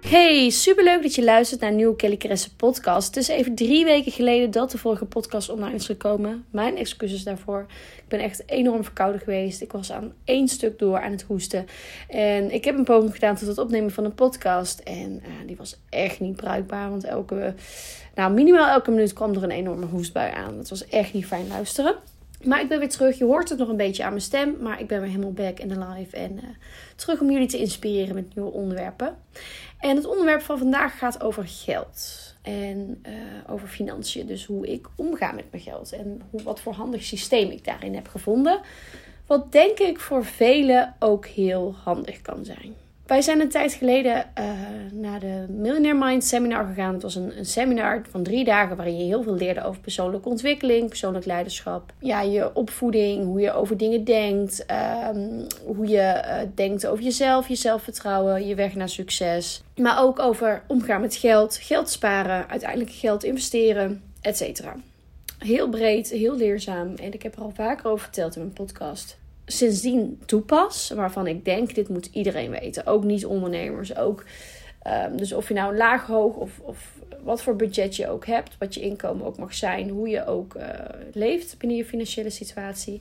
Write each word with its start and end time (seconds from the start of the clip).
Hey, 0.00 0.50
superleuk 0.50 1.02
dat 1.02 1.14
je 1.14 1.24
luistert 1.24 1.60
naar 1.60 1.70
een 1.70 1.76
nieuwe 1.76 1.96
Kelly 1.96 2.16
Caresse 2.16 2.56
podcast. 2.56 3.06
Het 3.06 3.16
is 3.16 3.28
even 3.28 3.54
drie 3.54 3.84
weken 3.84 4.12
geleden 4.12 4.50
dat 4.50 4.70
de 4.70 4.78
vorige 4.78 5.04
podcast 5.04 5.48
online 5.48 5.74
is 5.74 5.86
gekomen. 5.86 6.44
Mijn 6.50 6.76
excuses 6.76 7.24
daarvoor. 7.24 7.66
Ik 7.96 8.08
ben 8.08 8.20
echt 8.20 8.42
enorm 8.46 8.84
verkouden 8.84 9.20
geweest. 9.20 9.60
Ik 9.60 9.72
was 9.72 9.92
aan 9.92 10.12
één 10.24 10.48
stuk 10.48 10.78
door 10.78 11.00
aan 11.00 11.10
het 11.10 11.22
hoesten. 11.22 11.66
En 12.08 12.50
ik 12.50 12.64
heb 12.64 12.76
een 12.76 12.84
poging 12.84 13.12
gedaan 13.12 13.36
tot 13.36 13.48
het 13.48 13.58
opnemen 13.58 13.90
van 13.90 14.04
een 14.04 14.14
podcast. 14.14 14.78
En 14.78 15.12
uh, 15.12 15.46
die 15.46 15.56
was 15.56 15.80
echt 15.88 16.20
niet 16.20 16.36
bruikbaar. 16.36 16.90
Want 16.90 17.04
elke, 17.04 17.54
nou, 18.14 18.32
minimaal 18.32 18.68
elke 18.68 18.90
minuut 18.90 19.12
kwam 19.12 19.34
er 19.34 19.42
een 19.42 19.50
enorme 19.50 19.86
hoestbui 19.86 20.32
aan. 20.32 20.58
Het 20.58 20.68
was 20.68 20.88
echt 20.88 21.12
niet 21.12 21.26
fijn 21.26 21.48
luisteren. 21.48 21.94
Maar 22.44 22.60
ik 22.60 22.68
ben 22.68 22.78
weer 22.78 22.88
terug. 22.88 23.18
Je 23.18 23.24
hoort 23.24 23.48
het 23.48 23.58
nog 23.58 23.68
een 23.68 23.76
beetje 23.76 24.02
aan 24.04 24.10
mijn 24.10 24.22
stem. 24.22 24.56
Maar 24.60 24.80
ik 24.80 24.86
ben 24.86 25.00
weer 25.00 25.10
helemaal 25.10 25.32
back 25.32 25.58
in 25.58 25.68
de 25.68 25.78
live. 25.78 26.16
En 26.16 26.32
uh, 26.32 26.40
terug 26.96 27.20
om 27.20 27.30
jullie 27.30 27.48
te 27.48 27.58
inspireren 27.58 28.14
met 28.14 28.34
nieuwe 28.34 28.50
onderwerpen. 28.50 29.16
En 29.78 29.96
het 29.96 30.06
onderwerp 30.06 30.42
van 30.42 30.58
vandaag 30.58 30.98
gaat 30.98 31.22
over 31.22 31.44
geld. 31.46 32.34
En 32.42 33.04
uh, 33.08 33.12
over 33.52 33.68
financiën. 33.68 34.26
Dus 34.26 34.46
hoe 34.46 34.66
ik 34.66 34.86
omga 34.96 35.32
met 35.32 35.44
mijn 35.50 35.62
geld. 35.62 35.92
En 35.92 36.22
hoe, 36.30 36.42
wat 36.42 36.60
voor 36.60 36.72
handig 36.72 37.02
systeem 37.02 37.50
ik 37.50 37.64
daarin 37.64 37.94
heb 37.94 38.08
gevonden. 38.08 38.60
Wat 39.26 39.52
denk 39.52 39.78
ik 39.78 40.00
voor 40.00 40.24
velen 40.24 40.94
ook 40.98 41.26
heel 41.26 41.74
handig 41.84 42.22
kan 42.22 42.44
zijn. 42.44 42.74
Wij 43.12 43.22
zijn 43.22 43.40
een 43.40 43.48
tijd 43.48 43.72
geleden 43.72 44.24
uh, 44.38 44.44
naar 44.92 45.20
de 45.20 45.46
Millionaire 45.48 45.98
Mind 46.04 46.24
seminar 46.24 46.66
gegaan. 46.66 46.92
Het 46.92 47.02
was 47.02 47.14
een, 47.14 47.38
een, 47.38 47.44
seminar 47.44 48.02
van 48.10 48.22
drie 48.22 48.44
dagen 48.44 48.76
waarin 48.76 48.96
je 48.96 49.04
heel 49.04 49.22
veel 49.22 49.34
leerde 49.34 49.64
over 49.64 49.80
persoonlijke 49.80 50.28
ontwikkeling, 50.28 50.88
persoonlijk 50.88 51.24
leiderschap. 51.24 51.92
Ja, 51.98 52.20
je 52.20 52.54
opvoeding, 52.54 53.24
hoe 53.24 53.40
je 53.40 53.52
over 53.52 53.76
dingen 53.76 54.04
denkt, 54.04 54.66
um, 55.14 55.46
hoe 55.64 55.86
je 55.86 56.22
uh, 56.24 56.38
denkt 56.54 56.86
over 56.86 57.04
jezelf, 57.04 57.48
je 57.48 57.54
zelfvertrouwen, 57.54 58.46
je 58.46 58.54
weg 58.54 58.74
naar 58.74 58.88
succes. 58.88 59.62
Maar 59.76 60.02
ook 60.02 60.18
over 60.18 60.62
omgaan 60.66 61.00
met 61.00 61.14
geld, 61.14 61.56
geld 61.56 61.90
sparen, 61.90 62.48
uiteindelijk 62.48 62.90
geld 62.90 63.24
investeren, 63.24 64.02
etc. 64.20 64.62
Heel 65.38 65.68
breed, 65.68 66.10
heel 66.10 66.36
leerzaam. 66.36 66.94
En 66.94 67.12
ik 67.12 67.22
heb 67.22 67.36
er 67.36 67.42
al 67.42 67.52
vaker 67.54 67.90
over 67.90 68.04
verteld 68.04 68.36
in 68.36 68.42
mijn 68.42 68.54
podcast 68.54 69.20
sindsdien 69.56 70.22
toepas. 70.26 70.90
Waarvan 70.90 71.26
ik 71.26 71.44
denk, 71.44 71.74
dit 71.74 71.88
moet 71.88 72.08
iedereen 72.12 72.50
weten. 72.50 72.86
Ook 72.86 73.04
niet-ondernemers. 73.04 73.96
Ook, 73.96 74.24
um, 74.86 75.16
dus 75.16 75.32
of 75.32 75.48
je 75.48 75.54
nou 75.54 75.76
laag, 75.76 76.06
hoog 76.06 76.36
of, 76.36 76.58
of 76.58 76.92
wat 77.22 77.42
voor 77.42 77.56
budget 77.56 77.96
je 77.96 78.08
ook 78.08 78.26
hebt. 78.26 78.56
Wat 78.58 78.74
je 78.74 78.80
inkomen 78.80 79.26
ook 79.26 79.38
mag 79.38 79.54
zijn. 79.54 79.88
Hoe 79.88 80.08
je 80.08 80.26
ook 80.26 80.54
uh, 80.54 80.64
leeft 81.12 81.58
binnen 81.58 81.76
je 81.76 81.84
financiële 81.84 82.30
situatie. 82.30 83.00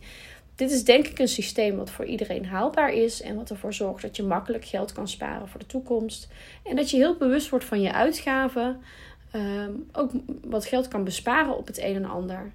Dit 0.55 0.71
is 0.71 0.83
denk 0.83 1.07
ik 1.07 1.19
een 1.19 1.27
systeem 1.27 1.75
wat 1.75 1.89
voor 1.89 2.05
iedereen 2.05 2.45
haalbaar 2.45 2.93
is. 2.93 3.21
En 3.21 3.35
wat 3.35 3.49
ervoor 3.49 3.73
zorgt 3.73 4.01
dat 4.01 4.15
je 4.15 4.23
makkelijk 4.23 4.65
geld 4.65 4.91
kan 4.91 5.07
sparen 5.07 5.47
voor 5.47 5.59
de 5.59 5.65
toekomst. 5.65 6.27
En 6.63 6.75
dat 6.75 6.89
je 6.89 6.97
heel 6.97 7.17
bewust 7.17 7.49
wordt 7.49 7.65
van 7.65 7.81
je 7.81 7.93
uitgaven. 7.93 8.81
Um, 9.35 9.89
ook 9.91 10.11
wat 10.43 10.65
geld 10.65 10.87
kan 10.87 11.03
besparen 11.03 11.57
op 11.57 11.67
het 11.67 11.77
een 11.77 11.95
en 11.95 12.05
ander. 12.05 12.51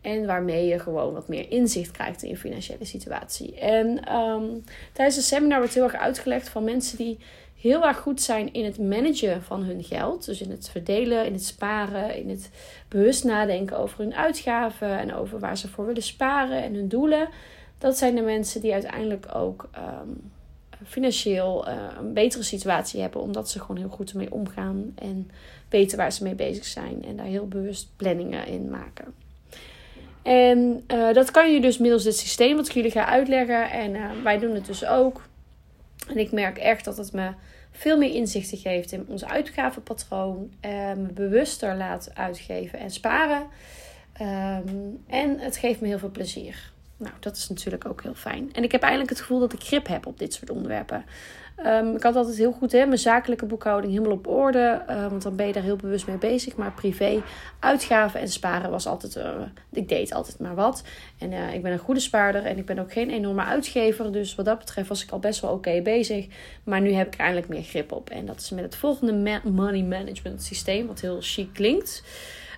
En 0.00 0.26
waarmee 0.26 0.66
je 0.66 0.78
gewoon 0.78 1.12
wat 1.12 1.28
meer 1.28 1.50
inzicht 1.50 1.90
krijgt 1.90 2.22
in 2.22 2.28
je 2.28 2.36
financiële 2.36 2.84
situatie. 2.84 3.54
En 3.54 4.14
um, 4.16 4.64
tijdens 4.92 5.16
de 5.16 5.22
seminar 5.22 5.58
wordt 5.58 5.74
heel 5.74 5.82
erg 5.82 5.94
uitgelegd 5.94 6.48
van 6.48 6.64
mensen 6.64 6.96
die 6.96 7.18
heel 7.60 7.86
erg 7.86 7.98
goed 7.98 8.20
zijn 8.20 8.52
in 8.52 8.64
het 8.64 8.78
managen 8.78 9.42
van 9.42 9.62
hun 9.62 9.84
geld. 9.84 10.24
Dus 10.24 10.40
in 10.40 10.50
het 10.50 10.68
verdelen, 10.68 11.26
in 11.26 11.32
het 11.32 11.44
sparen, 11.44 12.16
in 12.16 12.30
het 12.30 12.50
bewust 12.88 13.24
nadenken 13.24 13.78
over 13.78 13.98
hun 13.98 14.14
uitgaven 14.14 14.98
en 14.98 15.14
over 15.14 15.38
waar 15.38 15.56
ze 15.56 15.68
voor 15.68 15.86
willen 15.86 16.02
sparen 16.02 16.62
en 16.62 16.74
hun 16.74 16.88
doelen. 16.88 17.28
Dat 17.78 17.98
zijn 17.98 18.14
de 18.14 18.22
mensen 18.22 18.60
die 18.60 18.72
uiteindelijk 18.72 19.26
ook 19.34 19.68
um, 19.76 20.30
financieel 20.86 21.68
uh, 21.68 21.74
een 21.98 22.12
betere 22.12 22.42
situatie 22.42 23.00
hebben, 23.00 23.20
omdat 23.20 23.50
ze 23.50 23.60
gewoon 23.60 23.76
heel 23.76 23.88
goed 23.88 24.10
ermee 24.10 24.32
omgaan 24.32 24.92
en 24.94 25.30
weten 25.68 25.98
waar 25.98 26.12
ze 26.12 26.22
mee 26.22 26.34
bezig 26.34 26.64
zijn 26.64 27.04
en 27.04 27.16
daar 27.16 27.26
heel 27.26 27.48
bewust 27.48 27.88
planningen 27.96 28.46
in 28.46 28.70
maken. 28.70 29.14
En 30.22 30.84
uh, 30.88 31.12
dat 31.12 31.30
kan 31.30 31.52
je 31.52 31.60
dus 31.60 31.78
middels 31.78 32.04
dit 32.04 32.16
systeem 32.16 32.56
wat 32.56 32.66
ik 32.66 32.72
jullie 32.72 32.90
ga 32.90 33.06
uitleggen. 33.06 33.70
En 33.70 33.94
uh, 33.94 34.10
wij 34.22 34.38
doen 34.38 34.54
het 34.54 34.66
dus 34.66 34.86
ook. 34.86 35.22
En 36.08 36.18
ik 36.18 36.32
merk 36.32 36.58
echt 36.58 36.84
dat 36.84 36.96
het 36.96 37.12
me 37.12 37.30
veel 37.72 37.98
meer 37.98 38.14
inzichten 38.14 38.58
geeft 38.58 38.92
in 38.92 39.04
ons 39.08 39.24
uitgavenpatroon. 39.24 40.52
Uh, 40.64 40.70
me 40.92 41.12
bewuster 41.14 41.76
laat 41.76 42.10
uitgeven 42.14 42.78
en 42.78 42.90
sparen. 42.90 43.46
Um, 44.20 45.02
en 45.06 45.38
het 45.38 45.56
geeft 45.56 45.80
me 45.80 45.86
heel 45.86 45.98
veel 45.98 46.10
plezier. 46.10 46.72
Nou, 46.96 47.12
dat 47.20 47.36
is 47.36 47.48
natuurlijk 47.48 47.86
ook 47.86 48.02
heel 48.02 48.14
fijn. 48.14 48.52
En 48.52 48.62
ik 48.62 48.72
heb 48.72 48.80
eigenlijk 48.80 49.10
het 49.10 49.20
gevoel 49.20 49.40
dat 49.40 49.52
ik 49.52 49.62
grip 49.62 49.86
heb 49.86 50.06
op 50.06 50.18
dit 50.18 50.34
soort 50.34 50.50
onderwerpen. 50.50 51.04
Um, 51.66 51.96
ik 51.96 52.02
had 52.02 52.16
altijd 52.16 52.36
heel 52.36 52.52
goed 52.52 52.72
hè, 52.72 52.86
mijn 52.86 52.98
zakelijke 52.98 53.46
boekhouding 53.46 53.92
helemaal 53.92 54.16
op 54.16 54.26
orde. 54.26 54.82
Uh, 54.88 55.06
want 55.06 55.22
dan 55.22 55.36
ben 55.36 55.46
je 55.46 55.52
daar 55.52 55.62
heel 55.62 55.76
bewust 55.76 56.06
mee 56.06 56.16
bezig. 56.16 56.56
Maar 56.56 56.72
privé, 56.72 57.22
uitgaven 57.58 58.20
en 58.20 58.28
sparen 58.28 58.70
was 58.70 58.86
altijd. 58.86 59.16
Uh, 59.16 59.24
ik 59.72 59.88
deed 59.88 60.12
altijd 60.12 60.38
maar 60.38 60.54
wat. 60.54 60.82
En 61.18 61.32
uh, 61.32 61.54
ik 61.54 61.62
ben 61.62 61.72
een 61.72 61.78
goede 61.78 62.00
spaarder 62.00 62.44
en 62.44 62.58
ik 62.58 62.66
ben 62.66 62.78
ook 62.78 62.92
geen 62.92 63.10
enorme 63.10 63.44
uitgever. 63.44 64.12
Dus 64.12 64.34
wat 64.34 64.44
dat 64.44 64.58
betreft 64.58 64.88
was 64.88 65.02
ik 65.02 65.10
al 65.10 65.18
best 65.18 65.40
wel 65.40 65.52
oké 65.52 65.82
bezig. 65.82 66.26
Maar 66.64 66.80
nu 66.80 66.92
heb 66.92 67.14
ik 67.14 67.20
eindelijk 67.20 67.48
meer 67.48 67.62
grip 67.62 67.92
op. 67.92 68.10
En 68.10 68.26
dat 68.26 68.40
is 68.40 68.50
met 68.50 68.64
het 68.64 68.76
volgende 68.76 69.40
money 69.44 69.82
management 69.82 70.42
systeem, 70.42 70.86
wat 70.86 71.00
heel 71.00 71.18
chic 71.20 71.52
klinkt. 71.52 72.02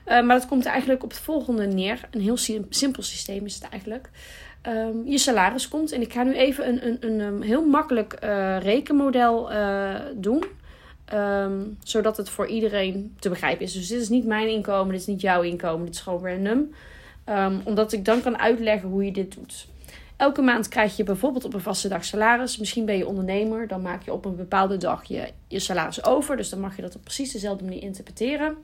maar 0.04 0.26
dat 0.26 0.46
komt 0.46 0.66
eigenlijk 0.66 1.02
op 1.02 1.10
het 1.10 1.18
volgende 1.18 1.66
neer. 1.66 2.00
Een 2.10 2.20
heel 2.20 2.36
simpel 2.68 3.02
systeem 3.02 3.44
is 3.44 3.54
het 3.54 3.68
eigenlijk 3.68 4.10
um, 4.66 5.06
je 5.06 5.18
salaris 5.18 5.68
komt. 5.68 5.92
En 5.92 6.00
ik 6.00 6.12
ga 6.12 6.22
nu 6.22 6.34
even 6.34 6.68
een, 6.68 6.86
een, 6.86 6.96
een, 7.00 7.20
een 7.20 7.42
heel 7.42 7.66
makkelijk 7.66 8.18
uh, 8.24 8.58
rekenmodel 8.60 9.52
uh, 9.52 9.94
doen. 10.14 10.44
Um, 11.14 11.78
zodat 11.82 12.16
het 12.16 12.28
voor 12.28 12.46
iedereen 12.46 13.16
te 13.18 13.28
begrijpen 13.28 13.64
is. 13.64 13.72
Dus 13.72 13.88
dit 13.88 14.00
is 14.00 14.08
niet 14.08 14.24
mijn 14.26 14.48
inkomen, 14.48 14.92
dit 14.92 15.00
is 15.00 15.06
niet 15.06 15.20
jouw 15.20 15.42
inkomen, 15.42 15.86
dit 15.86 15.94
is 15.94 16.00
gewoon 16.00 16.26
random. 16.26 16.70
Omdat 17.64 17.92
ik 17.92 18.04
dan 18.04 18.22
kan 18.22 18.38
uitleggen 18.38 18.88
hoe 18.88 19.04
je 19.04 19.12
dit 19.12 19.34
doet. 19.34 19.66
Elke 20.22 20.42
maand 20.42 20.68
krijg 20.68 20.96
je 20.96 21.04
bijvoorbeeld 21.04 21.44
op 21.44 21.54
een 21.54 21.60
vaste 21.60 21.88
dag 21.88 22.04
salaris. 22.04 22.58
Misschien 22.58 22.84
ben 22.84 22.96
je 22.96 23.06
ondernemer, 23.06 23.68
dan 23.68 23.82
maak 23.82 24.02
je 24.02 24.12
op 24.12 24.24
een 24.24 24.36
bepaalde 24.36 24.76
dag 24.76 25.04
je, 25.04 25.28
je 25.48 25.58
salaris 25.58 26.04
over. 26.04 26.36
Dus 26.36 26.48
dan 26.48 26.60
mag 26.60 26.76
je 26.76 26.82
dat 26.82 26.94
op 26.94 27.02
precies 27.02 27.32
dezelfde 27.32 27.64
manier 27.64 27.82
interpreteren. 27.82 28.56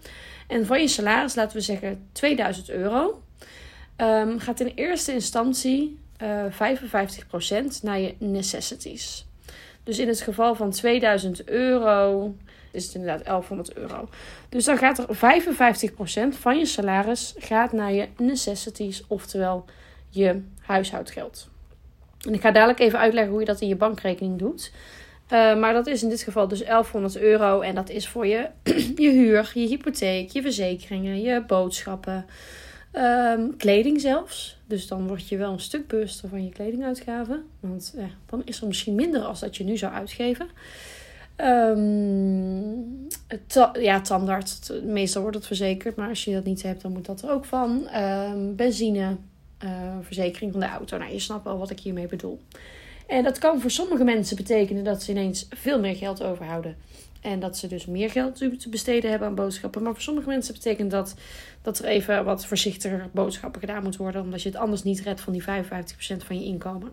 En 0.47 0.67
van 0.67 0.81
je 0.81 0.89
salaris, 0.89 1.35
laten 1.35 1.57
we 1.57 1.63
zeggen 1.63 2.09
2000 2.13 2.71
euro, 2.71 3.23
um, 4.01 4.39
gaat 4.39 4.61
in 4.61 4.73
eerste 4.75 5.13
instantie 5.13 5.99
uh, 6.23 6.45
eh, 6.45 6.77
55% 7.73 7.83
naar 7.83 7.99
je 7.99 8.15
necessities. 8.19 9.27
Dus 9.83 9.99
in 9.99 10.09
het 10.09 10.21
geval 10.21 10.55
van 10.55 10.71
2000 10.71 11.49
euro 11.49 12.35
is 12.71 12.85
het 12.85 12.95
inderdaad 12.95 13.25
1100 13.25 13.75
euro. 13.75 14.09
Dus 14.49 14.65
dan 14.65 14.79
gaat 14.79 14.99
er 14.99 15.17
55% 16.35 16.39
van 16.39 16.59
je 16.59 16.67
salaris 16.67 17.35
gaat 17.39 17.73
naar 17.73 17.93
je 17.93 18.09
necessities, 18.17 19.05
oftewel 19.07 19.65
je 20.09 20.43
huishoudgeld. 20.61 21.49
En 22.27 22.35
ik 22.35 22.41
ga 22.41 22.51
dadelijk 22.51 22.79
even 22.79 22.99
uitleggen 22.99 23.31
hoe 23.33 23.41
je 23.41 23.47
dat 23.47 23.61
in 23.61 23.69
je 23.69 23.77
bankrekening 23.77 24.39
doet. 24.39 24.73
Uh, 25.33 25.59
maar 25.59 25.73
dat 25.73 25.87
is 25.87 26.03
in 26.03 26.09
dit 26.09 26.23
geval 26.23 26.49
dus 26.49 26.65
1100 26.65 27.17
euro. 27.17 27.61
En 27.61 27.75
dat 27.75 27.91
is 27.91 28.09
voor 28.09 28.27
je, 28.27 28.49
je 29.05 29.11
huur, 29.11 29.51
je 29.55 29.67
hypotheek, 29.67 30.31
je 30.31 30.43
verzekeringen, 30.43 31.21
je 31.21 31.43
boodschappen, 31.47 32.27
Um, 32.93 33.57
kleding 33.57 34.01
zelfs. 34.01 34.59
Dus 34.67 34.87
dan 34.87 35.07
word 35.07 35.29
je 35.29 35.37
wel 35.37 35.53
een 35.53 35.61
stuk 35.61 35.87
bewuster 35.87 36.29
van 36.29 36.45
je 36.45 36.51
kledinguitgaven. 36.51 37.45
Want 37.61 37.95
ja, 37.97 38.09
dan 38.27 38.43
is 38.45 38.61
er 38.61 38.67
misschien 38.67 38.95
minder 38.95 39.21
als 39.21 39.41
dat 39.41 39.57
je 39.57 39.65
nu 39.65 39.77
zou 39.77 39.93
uitgeven. 39.93 40.49
Um, 41.37 43.07
ja, 43.73 44.01
tandarts. 44.01 44.73
Meestal 44.83 45.23
wordt 45.23 45.37
het 45.37 45.47
verzekerd. 45.47 45.97
Maar 45.97 46.09
als 46.09 46.25
je 46.25 46.33
dat 46.33 46.45
niet 46.45 46.63
hebt, 46.63 46.83
dan 46.83 46.93
moet 46.93 47.07
dat 47.07 47.23
er 47.23 47.31
ook 47.31 47.45
van. 47.45 47.89
Um, 47.97 48.57
benzine. 48.57 49.17
Uh, 49.65 49.71
verzekering 50.01 50.53
van 50.53 50.61
de 50.61 50.67
auto. 50.67 50.99
Nou, 50.99 51.13
je 51.13 51.19
snapt 51.19 51.45
wel 51.45 51.59
wat 51.59 51.71
ik 51.71 51.81
hiermee 51.81 52.07
bedoel. 52.07 52.41
En 53.09 53.23
dat 53.23 53.39
kan 53.39 53.61
voor 53.61 53.71
sommige 53.71 54.05
mensen 54.05 54.37
betekenen 54.37 54.85
dat 54.85 55.03
ze 55.03 55.11
ineens 55.11 55.47
veel 55.51 55.81
meer 55.81 55.97
geld 55.97 56.23
overhouden. 56.23 56.77
En 57.21 57.41
dat 57.41 57.59
ze 57.59 57.67
dus 57.67 57.87
meer 57.87 58.11
geld 58.11 58.37
te 58.37 58.69
besteden 58.71 59.11
hebben 59.11 59.29
aan 59.29 59.35
boodschappen. 59.35 59.83
Maar 59.83 59.93
voor 59.93 60.03
sommige 60.03 60.29
mensen 60.29 60.55
betekent 60.55 60.91
dat 60.91 61.15
dat 61.63 61.79
er 61.79 61.85
even 61.85 62.25
wat 62.25 62.47
voorzichtiger 62.47 63.09
boodschappen 63.13 63.61
gedaan 63.61 63.83
moet 63.83 63.97
worden. 63.97 64.23
Omdat 64.23 64.43
je 64.43 64.49
het 64.49 64.59
anders 64.59 64.83
niet 64.83 65.01
redt 65.01 65.21
van 65.21 65.33
die 65.33 65.43
55% 65.43 65.47
van 66.25 66.39
je 66.39 66.45
inkomen. 66.45 66.91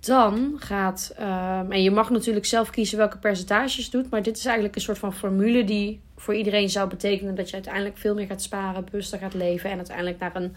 Dan 0.00 0.56
gaat, 0.58 1.14
um, 1.20 1.72
en 1.72 1.82
je 1.82 1.90
mag 1.90 2.10
natuurlijk 2.10 2.46
zelf 2.46 2.70
kiezen 2.70 2.98
welke 2.98 3.18
percentages 3.18 3.90
doet. 3.90 4.10
Maar 4.10 4.22
dit 4.22 4.36
is 4.36 4.44
eigenlijk 4.44 4.74
een 4.74 4.80
soort 4.80 4.98
van 4.98 5.14
formule 5.14 5.64
die 5.64 6.00
voor 6.16 6.34
iedereen 6.34 6.70
zou 6.70 6.88
betekenen 6.88 7.34
dat 7.34 7.48
je 7.48 7.54
uiteindelijk 7.54 7.96
veel 7.96 8.14
meer 8.14 8.26
gaat 8.26 8.42
sparen, 8.42 8.84
bewuster 8.84 9.18
gaat 9.18 9.34
leven 9.34 9.70
en 9.70 9.76
uiteindelijk 9.76 10.18
naar 10.18 10.36
een 10.36 10.54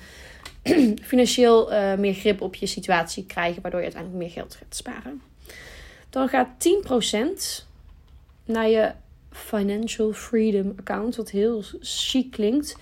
financieel 1.02 1.74
uh, 1.74 1.96
meer 1.96 2.14
grip 2.14 2.42
op 2.42 2.56
je 2.56 2.66
situatie 2.66 3.26
krijgen, 3.26 3.62
waardoor 3.62 3.80
je 3.80 3.86
uiteindelijk 3.86 4.24
meer 4.24 4.34
geld 4.34 4.56
gaat 4.56 4.76
sparen. 4.76 5.22
Dan 6.10 6.28
gaat 6.28 6.48
10% 7.62 7.66
naar 8.46 8.70
je 8.70 8.92
Financial 9.32 10.14
Freedom 10.14 10.74
account, 10.78 11.16
wat 11.16 11.30
heel 11.30 11.64
chic 11.82 12.32
klinkt. 12.32 12.78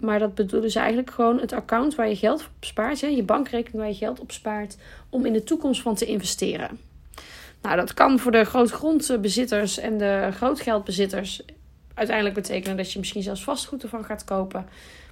Maar 0.00 0.18
dat 0.18 0.34
bedoelen 0.34 0.70
ze 0.70 0.78
eigenlijk 0.78 1.10
gewoon 1.10 1.40
het 1.40 1.52
account 1.52 1.94
waar 1.94 2.08
je 2.08 2.16
geld 2.16 2.40
op 2.40 2.64
spaart, 2.64 3.00
hè, 3.00 3.06
je 3.06 3.22
bankrekening 3.22 3.78
waar 3.78 3.88
je 3.88 3.94
geld 3.94 4.20
op 4.20 4.32
spaart, 4.32 4.76
om 5.08 5.26
in 5.26 5.32
de 5.32 5.44
toekomst 5.44 5.82
van 5.82 5.94
te 5.94 6.04
investeren. 6.04 6.78
Nou, 7.62 7.76
dat 7.76 7.94
kan 7.94 8.18
voor 8.18 8.32
de 8.32 8.44
grootgrondbezitters 8.44 9.78
en 9.78 9.98
de 9.98 10.28
grootgeldbezitters 10.32 11.42
uiteindelijk 11.94 12.36
betekenen 12.36 12.76
dat 12.76 12.92
je 12.92 12.98
misschien 12.98 13.22
zelfs 13.22 13.44
vastgoed 13.44 13.82
ervan 13.82 14.04
gaat 14.04 14.24
kopen. 14.24 14.66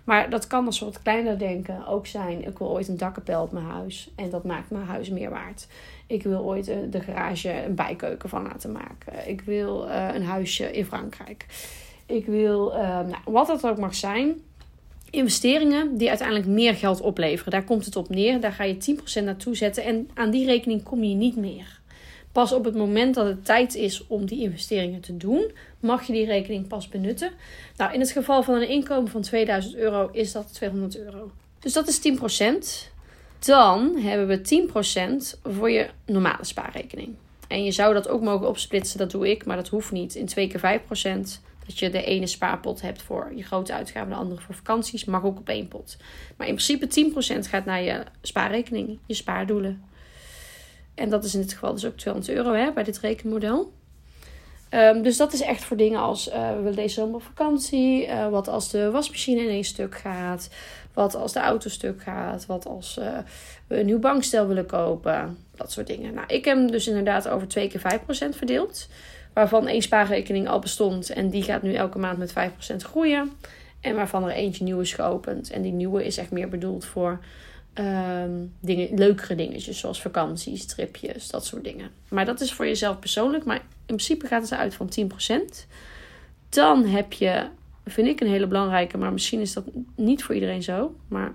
Maar 0.04 0.30
dat 0.30 0.46
kan 0.46 0.66
een 0.66 0.72
soort 0.72 1.02
kleiner 1.02 1.38
denken 1.38 1.86
ook 1.86 2.06
zijn. 2.06 2.46
Ik 2.46 2.58
wil 2.58 2.68
ooit 2.68 2.88
een 2.88 2.96
dakkapel 2.96 3.42
op 3.42 3.52
mijn 3.52 3.64
huis. 3.64 4.10
En 4.16 4.30
dat 4.30 4.44
maakt 4.44 4.70
mijn 4.70 4.84
huis 4.84 5.08
meer 5.08 5.30
waard. 5.30 5.66
Ik 6.06 6.22
wil 6.22 6.40
ooit 6.40 6.68
eh, 6.68 6.76
de 6.90 7.00
garage 7.00 7.64
een 7.64 7.74
bijkeuken 7.74 8.28
van 8.28 8.42
laten 8.42 8.72
maken. 8.72 9.28
Ik 9.28 9.40
wil 9.40 9.86
uh, 9.86 10.08
een 10.14 10.24
huisje 10.24 10.72
in 10.72 10.84
Frankrijk. 10.84 11.46
Ik 12.06 12.26
wil, 12.26 12.72
uh, 12.72 12.78
nou, 12.82 13.20
wat 13.24 13.48
het 13.48 13.66
ook 13.66 13.78
mag 13.78 13.94
zijn. 13.94 14.40
Investeringen 15.10 15.96
die 15.96 16.08
uiteindelijk 16.08 16.48
meer 16.48 16.74
geld 16.74 17.00
opleveren. 17.00 17.52
Daar 17.52 17.64
komt 17.64 17.84
het 17.84 17.96
op 17.96 18.08
neer. 18.08 18.40
Daar 18.40 18.52
ga 18.52 18.64
je 18.64 18.98
10% 19.20 19.24
naartoe 19.24 19.56
zetten. 19.56 19.84
En 19.84 20.10
aan 20.14 20.30
die 20.30 20.46
rekening 20.46 20.82
kom 20.82 21.04
je 21.04 21.14
niet 21.14 21.36
meer. 21.36 21.79
Pas 22.32 22.52
op 22.52 22.64
het 22.64 22.74
moment 22.74 23.14
dat 23.14 23.26
het 23.26 23.44
tijd 23.44 23.74
is 23.74 24.06
om 24.06 24.26
die 24.26 24.40
investeringen 24.40 25.00
te 25.00 25.16
doen, 25.16 25.50
mag 25.80 26.06
je 26.06 26.12
die 26.12 26.26
rekening 26.26 26.66
pas 26.66 26.88
benutten. 26.88 27.30
Nou, 27.76 27.92
in 27.92 28.00
het 28.00 28.10
geval 28.10 28.42
van 28.42 28.54
een 28.54 28.68
inkomen 28.68 29.10
van 29.10 29.20
2000 29.20 29.76
euro 29.76 30.08
is 30.12 30.32
dat 30.32 30.54
200 30.54 30.98
euro. 30.98 31.30
Dus 31.58 31.72
dat 31.72 31.88
is 31.88 32.00
10%. 32.00 32.90
Dan 33.38 33.96
hebben 33.96 34.26
we 34.26 34.68
10% 35.34 35.40
voor 35.42 35.70
je 35.70 35.88
normale 36.06 36.44
spaarrekening. 36.44 37.14
En 37.48 37.64
je 37.64 37.72
zou 37.72 37.94
dat 37.94 38.08
ook 38.08 38.22
mogen 38.22 38.48
opsplitsen, 38.48 38.98
dat 38.98 39.10
doe 39.10 39.30
ik, 39.30 39.44
maar 39.44 39.56
dat 39.56 39.68
hoeft 39.68 39.92
niet. 39.92 40.14
In 40.14 40.26
2 40.26 40.46
keer 40.46 40.80
5%. 40.80 41.40
Dat 41.66 41.78
je 41.78 41.90
de 41.90 42.04
ene 42.04 42.26
spaarpot 42.26 42.80
hebt 42.80 43.02
voor 43.02 43.32
je 43.34 43.42
grote 43.42 43.72
uitgaven, 43.72 44.10
de 44.10 44.16
andere 44.16 44.40
voor 44.40 44.54
vakanties. 44.54 45.04
Mag 45.04 45.24
ook 45.24 45.38
op 45.38 45.48
één 45.48 45.68
pot. 45.68 45.96
Maar 46.36 46.46
in 46.46 46.54
principe 46.54 47.12
10% 47.46 47.48
gaat 47.48 47.64
naar 47.64 47.82
je 47.82 48.02
spaarrekening, 48.22 48.98
je 49.06 49.14
spaardoelen. 49.14 49.82
En 50.94 51.10
dat 51.10 51.24
is 51.24 51.34
in 51.34 51.40
dit 51.40 51.52
geval 51.52 51.72
dus 51.72 51.86
ook 51.86 51.96
200 51.96 52.34
euro 52.34 52.52
hè, 52.52 52.72
bij 52.72 52.84
dit 52.84 52.98
rekenmodel. 52.98 53.72
Um, 54.70 55.02
dus 55.02 55.16
dat 55.16 55.32
is 55.32 55.40
echt 55.40 55.64
voor 55.64 55.76
dingen 55.76 56.00
als 56.00 56.28
uh, 56.28 56.48
we 56.48 56.56
willen 56.56 56.76
deze 56.76 56.94
zomer 56.94 57.20
vakantie. 57.20 58.06
Uh, 58.06 58.28
wat 58.28 58.48
als 58.48 58.70
de 58.70 58.90
wasmachine 58.90 59.40
in 59.40 59.48
één 59.48 59.64
stuk 59.64 59.94
gaat. 59.94 60.50
Wat 60.94 61.14
als 61.14 61.32
de 61.32 61.40
auto 61.40 61.68
stuk 61.68 62.02
gaat. 62.02 62.46
Wat 62.46 62.66
als 62.66 62.98
uh, 62.98 63.18
we 63.66 63.78
een 63.78 63.86
nieuw 63.86 63.98
bankstel 63.98 64.46
willen 64.46 64.66
kopen. 64.66 65.38
Dat 65.56 65.72
soort 65.72 65.86
dingen. 65.86 66.14
Nou, 66.14 66.26
ik 66.26 66.44
heb 66.44 66.56
hem 66.56 66.70
dus 66.70 66.86
inderdaad 66.86 67.28
over 67.28 67.48
2 67.48 67.68
keer 67.68 68.00
5% 68.00 68.36
verdeeld. 68.36 68.88
Waarvan 69.32 69.66
één 69.66 69.82
spaarrekening 69.82 70.48
al 70.48 70.58
bestond. 70.58 71.10
En 71.10 71.30
die 71.30 71.42
gaat 71.42 71.62
nu 71.62 71.74
elke 71.74 71.98
maand 71.98 72.18
met 72.18 72.32
5% 72.32 72.76
groeien. 72.76 73.32
En 73.80 73.94
waarvan 73.94 74.24
er 74.24 74.30
eentje 74.30 74.64
nieuw 74.64 74.80
is 74.80 74.92
geopend. 74.92 75.50
En 75.50 75.62
die 75.62 75.72
nieuwe 75.72 76.04
is 76.04 76.16
echt 76.16 76.30
meer 76.30 76.48
bedoeld 76.48 76.84
voor 76.84 77.20
um, 77.74 78.52
dingen, 78.60 78.94
leukere 78.94 79.34
dingetjes, 79.34 79.78
zoals 79.78 80.02
vakanties, 80.02 80.66
tripjes, 80.66 81.28
dat 81.28 81.46
soort 81.46 81.64
dingen. 81.64 81.90
Maar 82.08 82.24
dat 82.24 82.40
is 82.40 82.52
voor 82.52 82.66
jezelf 82.66 82.98
persoonlijk. 82.98 83.44
Maar 83.44 83.56
in 83.56 83.96
principe 83.96 84.26
gaat 84.26 84.42
het 84.42 84.50
eruit 84.50 84.74
van 84.74 84.90
10%. 85.62 85.66
Dan 86.48 86.84
heb 86.84 87.12
je, 87.12 87.46
vind 87.84 88.08
ik 88.08 88.20
een 88.20 88.28
hele 88.28 88.46
belangrijke, 88.46 88.98
maar 88.98 89.12
misschien 89.12 89.40
is 89.40 89.52
dat 89.52 89.64
niet 89.96 90.24
voor 90.24 90.34
iedereen 90.34 90.62
zo. 90.62 90.96
Maar 91.08 91.32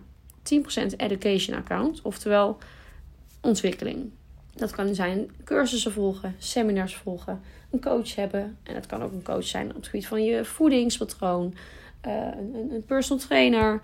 10% 0.54 0.96
education 0.98 1.58
account, 1.58 2.02
oftewel 2.02 2.58
ontwikkeling. 3.42 4.12
Dat 4.54 4.72
kan 4.72 4.96
zijn 4.96 5.32
cursussen 5.44 5.92
volgen, 5.92 6.36
seminars 6.38 6.96
volgen, 6.96 7.42
een 7.72 7.82
coach 7.82 8.16
hebben. 8.16 8.58
En 8.64 8.74
dat 8.74 8.86
kan 8.86 9.04
ook 9.04 9.12
een 9.12 9.24
coach 9.24 9.44
zijn 9.44 9.70
op 9.70 9.76
het 9.76 9.86
gebied 9.86 10.08
van 10.08 10.24
je 10.24 10.46
voedingspatroon, 10.46 11.54
uh, 12.08 12.14
een, 12.14 12.70
een 12.72 12.86
personal 12.86 13.26
trainer, 13.26 13.82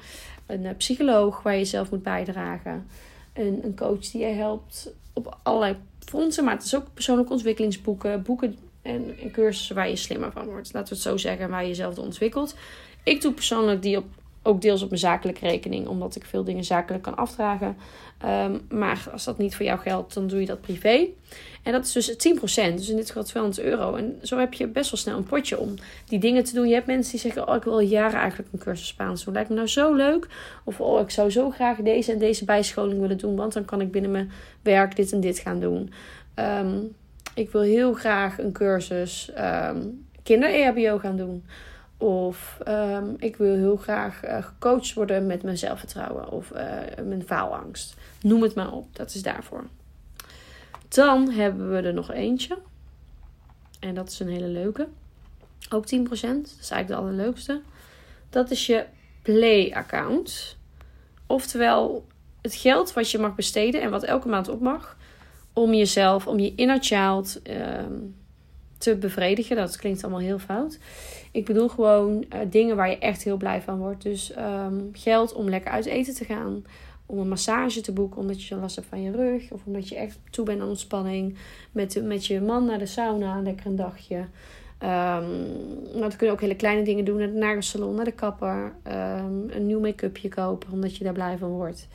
een 0.52 0.66
eh, 0.66 0.78
psycholoog 0.78 1.44
waar 1.44 1.58
je 1.58 1.66
zelf 1.66 1.92
moet 1.92 2.04
bijdragen, 2.04 2.88
een, 3.34 3.60
een 3.64 3.76
coach 3.76 4.12
die 4.12 4.22
je 4.22 4.34
helpt 4.34 4.94
op 5.14 5.38
allerlei 5.44 5.76
fronten, 6.00 6.44
maar 6.44 6.54
het 6.54 6.64
is 6.64 6.76
ook 6.76 6.94
persoonlijke 6.94 7.34
ontwikkelingsboeken, 7.34 8.22
boeken 8.22 8.58
en, 8.82 9.16
en 9.22 9.32
cursussen 9.32 9.76
waar 9.76 9.90
je 9.90 9.96
slimmer 9.96 10.32
van 10.32 10.46
wordt. 10.46 10.74
Laten 10.74 10.90
we 10.90 10.96
het 10.96 11.04
zo 11.04 11.18
zeggen, 11.18 11.50
waar 11.50 11.62
je 11.62 11.68
jezelf 11.68 11.98
ontwikkelt. 11.98 12.56
Ik 13.04 13.22
doe 13.22 13.34
persoonlijk 13.34 13.82
die 13.82 13.98
op 13.98 14.06
ook 14.44 14.62
deels 14.62 14.82
op 14.82 14.90
mijn 14.90 15.02
zakelijke 15.02 15.48
rekening, 15.48 15.88
omdat 15.88 16.16
ik 16.16 16.26
veel 16.26 16.44
dingen 16.44 16.64
zakelijk 16.64 17.04
kan 17.04 17.16
afdragen. 17.16 17.78
Um, 18.26 18.62
maar 18.70 19.08
als 19.12 19.24
dat 19.24 19.38
niet 19.38 19.56
voor 19.56 19.66
jou 19.66 19.80
geldt, 19.80 20.14
dan 20.14 20.28
doe 20.28 20.40
je 20.40 20.46
dat 20.46 20.62
privé. 20.62 21.08
En 21.64 21.72
dat 21.72 21.86
is 21.86 21.92
dus 21.92 22.12
10%, 22.12 22.14
dus 22.76 22.90
in 22.90 22.96
dit 22.96 23.08
geval 23.08 23.24
200 23.24 23.66
euro. 23.66 23.96
En 23.96 24.20
zo 24.22 24.38
heb 24.38 24.54
je 24.54 24.68
best 24.68 24.92
wel 24.92 25.00
snel 25.00 25.18
een 25.18 25.24
potje 25.24 25.60
om 25.60 25.74
die 26.08 26.20
dingen 26.20 26.44
te 26.44 26.54
doen. 26.54 26.68
Je 26.68 26.74
hebt 26.74 26.88
mensen 26.88 27.12
die 27.12 27.20
zeggen: 27.20 27.48
Oh, 27.48 27.56
ik 27.56 27.64
wil 27.64 27.80
jaren 27.80 28.20
eigenlijk 28.20 28.50
een 28.54 28.60
cursus 28.60 28.88
Spaans 28.88 29.24
doen. 29.24 29.34
Lijkt 29.34 29.50
me 29.50 29.56
nou 29.56 29.68
zo 29.68 29.94
leuk. 29.94 30.28
Of 30.64 30.80
oh, 30.80 31.02
ik 31.02 31.10
zou 31.10 31.30
zo 31.30 31.50
graag 31.50 31.78
deze 31.78 32.12
en 32.12 32.20
deze 32.20 32.46
bijscholing 32.46 33.00
willen 33.00 33.18
doen, 33.18 33.36
want 33.36 33.54
dan 33.54 33.66
kan 33.66 33.82
ik 33.82 33.92
binnen 33.92 34.12
mijn 34.12 34.32
werk 34.62 34.96
dit 34.96 35.12
en 35.12 35.20
dit 35.20 35.40
gaan 35.40 35.60
doen. 35.60 35.94
Um, 36.36 36.96
ik 37.36 37.52
wil 37.52 37.62
heel 37.62 37.94
graag 37.94 38.40
een 38.40 38.52
cursus 38.52 39.32
um, 39.38 40.06
kinder-EHBO 40.24 40.98
gaan 40.98 41.18
doen. 41.18 41.44
Of 42.02 42.58
um, 42.68 43.16
ik 43.18 43.36
wil 43.36 43.56
heel 43.56 43.76
graag 43.76 44.26
uh, 44.26 44.44
gecoacht 44.44 44.94
worden 44.94 45.26
met 45.26 45.44
mijn 45.44 45.58
zelfvertrouwen 45.58 46.32
of 46.32 46.52
uh, 46.52 46.60
mijn 47.04 47.24
faalangst. 47.24 47.96
Noem 48.22 48.42
het 48.42 48.56
maar 48.56 48.72
op, 48.72 48.96
dat 48.96 49.14
is 49.14 49.22
daarvoor. 49.22 49.66
Dan 50.88 51.30
hebben 51.30 51.72
we 51.72 51.82
er 51.82 51.94
nog 51.94 52.12
eentje. 52.12 52.58
En 53.80 53.96
dat 53.96 54.10
is 54.10 54.20
een 54.20 54.30
hele 54.30 54.48
leuke. 54.48 54.88
Ook 55.70 55.86
10%. 55.86 55.90
Dat 55.90 56.20
is 56.60 56.70
eigenlijk 56.70 56.88
de 56.88 56.96
allerleukste. 56.96 57.62
Dat 58.30 58.52
is 58.52 58.66
je 58.66 58.86
Play-account. 59.22 60.58
Oftewel 61.28 62.08
het 62.42 62.56
geld 62.56 62.94
wat 62.94 63.12
je 63.12 63.18
mag 63.18 63.36
besteden 63.36 63.82
en 63.82 63.90
wat 63.90 64.04
elke 64.04 64.28
maand 64.28 64.48
op 64.48 64.62
mag. 64.62 64.98
Om 65.54 65.74
jezelf, 65.74 66.28
om 66.28 66.40
je 66.40 66.56
inner 66.56 66.84
child 66.84 67.42
um, 67.50 68.16
te 68.78 68.96
bevredigen. 68.96 69.56
Dat 69.56 69.78
klinkt 69.78 70.04
allemaal 70.04 70.22
heel 70.22 70.40
fout. 70.40 70.78
Ik 71.32 71.46
bedoel 71.46 71.68
gewoon 71.68 72.26
uh, 72.34 72.40
dingen 72.50 72.76
waar 72.76 72.90
je 72.90 72.98
echt 72.98 73.24
heel 73.24 73.38
blij 73.38 73.62
van 73.62 73.78
wordt. 73.78 74.04
Dus 74.04 74.34
um, 74.38 74.90
geld 74.94 75.34
om 75.34 75.50
lekker 75.50 75.72
uit 75.72 75.86
eten 75.86 76.16
te 76.16 76.26
gaan. 76.26 76.66
Om 77.06 77.20
een 77.20 77.28
massage 77.28 77.82
te 77.82 77.92
boeken 77.92 78.22
omdat 78.22 78.44
je 78.44 78.56
last 78.56 78.76
hebt 78.76 78.88
van 78.88 79.02
je 79.02 79.12
rug. 79.12 79.52
Of 79.52 79.62
omdat 79.66 79.90
je 79.90 79.96
echt 79.96 80.20
toe 80.30 80.46
bent 80.46 80.62
aan 80.62 80.68
ontspanning. 80.68 81.38
Met, 81.72 82.04
met 82.04 82.26
je 82.26 82.42
man 82.42 82.66
naar 82.66 82.80
de 82.80 82.86
sauna, 82.86 83.42
lekker 83.42 83.66
een 83.66 83.76
dagje. 83.76 84.18
Um, 84.18 84.28
maar 85.92 86.10
dan 86.10 86.16
kun 86.16 86.28
je 86.28 86.34
ook 86.34 86.42
hele 86.42 86.56
kleine 86.56 86.84
dingen 86.84 87.06
doen. 87.06 87.18
Naar 87.18 87.32
de 87.32 87.38
nagelsalon, 87.38 87.96
naar 87.96 88.06
de 88.06 88.12
kapper. 88.12 88.74
Um, 88.88 89.50
een 89.50 89.66
nieuw 89.66 89.80
make-upje 89.80 90.30
kopen 90.30 90.72
omdat 90.72 90.96
je 90.96 91.04
daar 91.04 91.14
blij 91.14 91.38
van 91.38 91.50
wordt. 91.50 91.88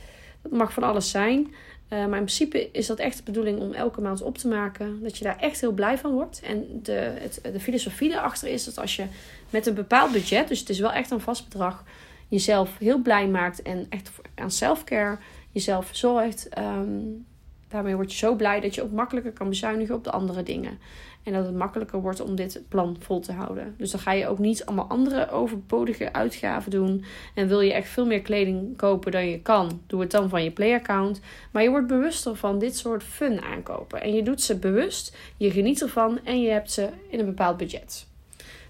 Dat 0.51 0.59
mag 0.59 0.73
van 0.73 0.83
alles 0.83 1.11
zijn. 1.11 1.39
Uh, 1.39 1.99
maar 1.99 2.19
in 2.19 2.25
principe 2.25 2.69
is 2.73 2.87
dat 2.87 2.99
echt 2.99 3.17
de 3.17 3.23
bedoeling 3.23 3.61
om 3.61 3.73
elke 3.73 4.01
maand 4.01 4.23
op 4.23 4.39
te 4.39 4.49
maken. 4.49 5.03
Dat 5.03 5.19
je 5.19 5.25
daar 5.25 5.39
echt 5.39 5.61
heel 5.61 5.73
blij 5.73 5.99
van 5.99 6.13
wordt. 6.13 6.41
En 6.41 6.81
de, 6.83 6.93
het, 6.93 7.41
de 7.53 7.61
filosofie 7.61 8.11
erachter 8.11 8.49
is 8.49 8.65
dat 8.65 8.79
als 8.79 8.97
je 8.97 9.05
met 9.51 9.67
een 9.67 9.75
bepaald 9.75 10.13
budget, 10.13 10.49
dus 10.49 10.59
het 10.59 10.69
is 10.69 10.79
wel 10.79 10.93
echt 10.93 11.11
een 11.11 11.21
vast 11.21 11.45
bedrag, 11.45 11.85
jezelf 12.29 12.79
heel 12.79 12.99
blij 12.99 13.29
maakt 13.29 13.63
en 13.63 13.87
echt 13.89 14.11
aan 14.35 14.51
selfcare 14.51 15.19
jezelf 15.53 15.89
zorgt. 15.93 16.49
Um, 16.59 17.27
daarmee 17.69 17.95
word 17.95 18.13
je 18.13 18.19
zo 18.19 18.35
blij 18.35 18.61
dat 18.61 18.75
je 18.75 18.83
ook 18.83 18.91
makkelijker 18.91 19.33
kan 19.33 19.49
bezuinigen 19.49 19.95
op 19.95 20.05
de 20.05 20.11
andere 20.11 20.43
dingen. 20.43 20.79
En 21.23 21.33
dat 21.33 21.47
het 21.47 21.55
makkelijker 21.55 22.01
wordt 22.01 22.21
om 22.21 22.35
dit 22.35 22.63
plan 22.69 22.97
vol 22.99 23.21
te 23.21 23.33
houden. 23.33 23.75
Dus 23.79 23.91
dan 23.91 24.01
ga 24.01 24.13
je 24.13 24.29
ook 24.29 24.39
niet 24.39 24.65
allemaal 24.65 24.87
andere 24.87 25.31
overbodige 25.31 26.13
uitgaven 26.13 26.71
doen. 26.71 27.05
En 27.35 27.49
wil 27.49 27.61
je 27.61 27.73
echt 27.73 27.89
veel 27.89 28.07
meer 28.07 28.23
kleding 28.23 28.77
kopen 28.77 29.13
dan 29.13 29.29
je 29.29 29.41
kan, 29.41 29.81
doe 29.87 30.01
het 30.01 30.11
dan 30.11 30.29
van 30.29 30.45
je 30.45 30.51
Play-account. 30.51 31.21
Maar 31.51 31.63
je 31.63 31.71
wordt 31.71 31.87
bewuster 31.87 32.37
van 32.37 32.59
dit 32.59 32.77
soort 32.77 33.03
fun 33.03 33.41
aankopen. 33.41 34.01
En 34.01 34.15
je 34.15 34.23
doet 34.23 34.43
ze 34.43 34.59
bewust, 34.59 35.17
je 35.37 35.51
geniet 35.51 35.83
ervan 35.83 36.19
en 36.25 36.43
je 36.43 36.51
hebt 36.51 36.73
ze 36.73 36.89
in 37.09 37.19
een 37.19 37.27
bepaald 37.27 37.57
budget. 37.57 38.07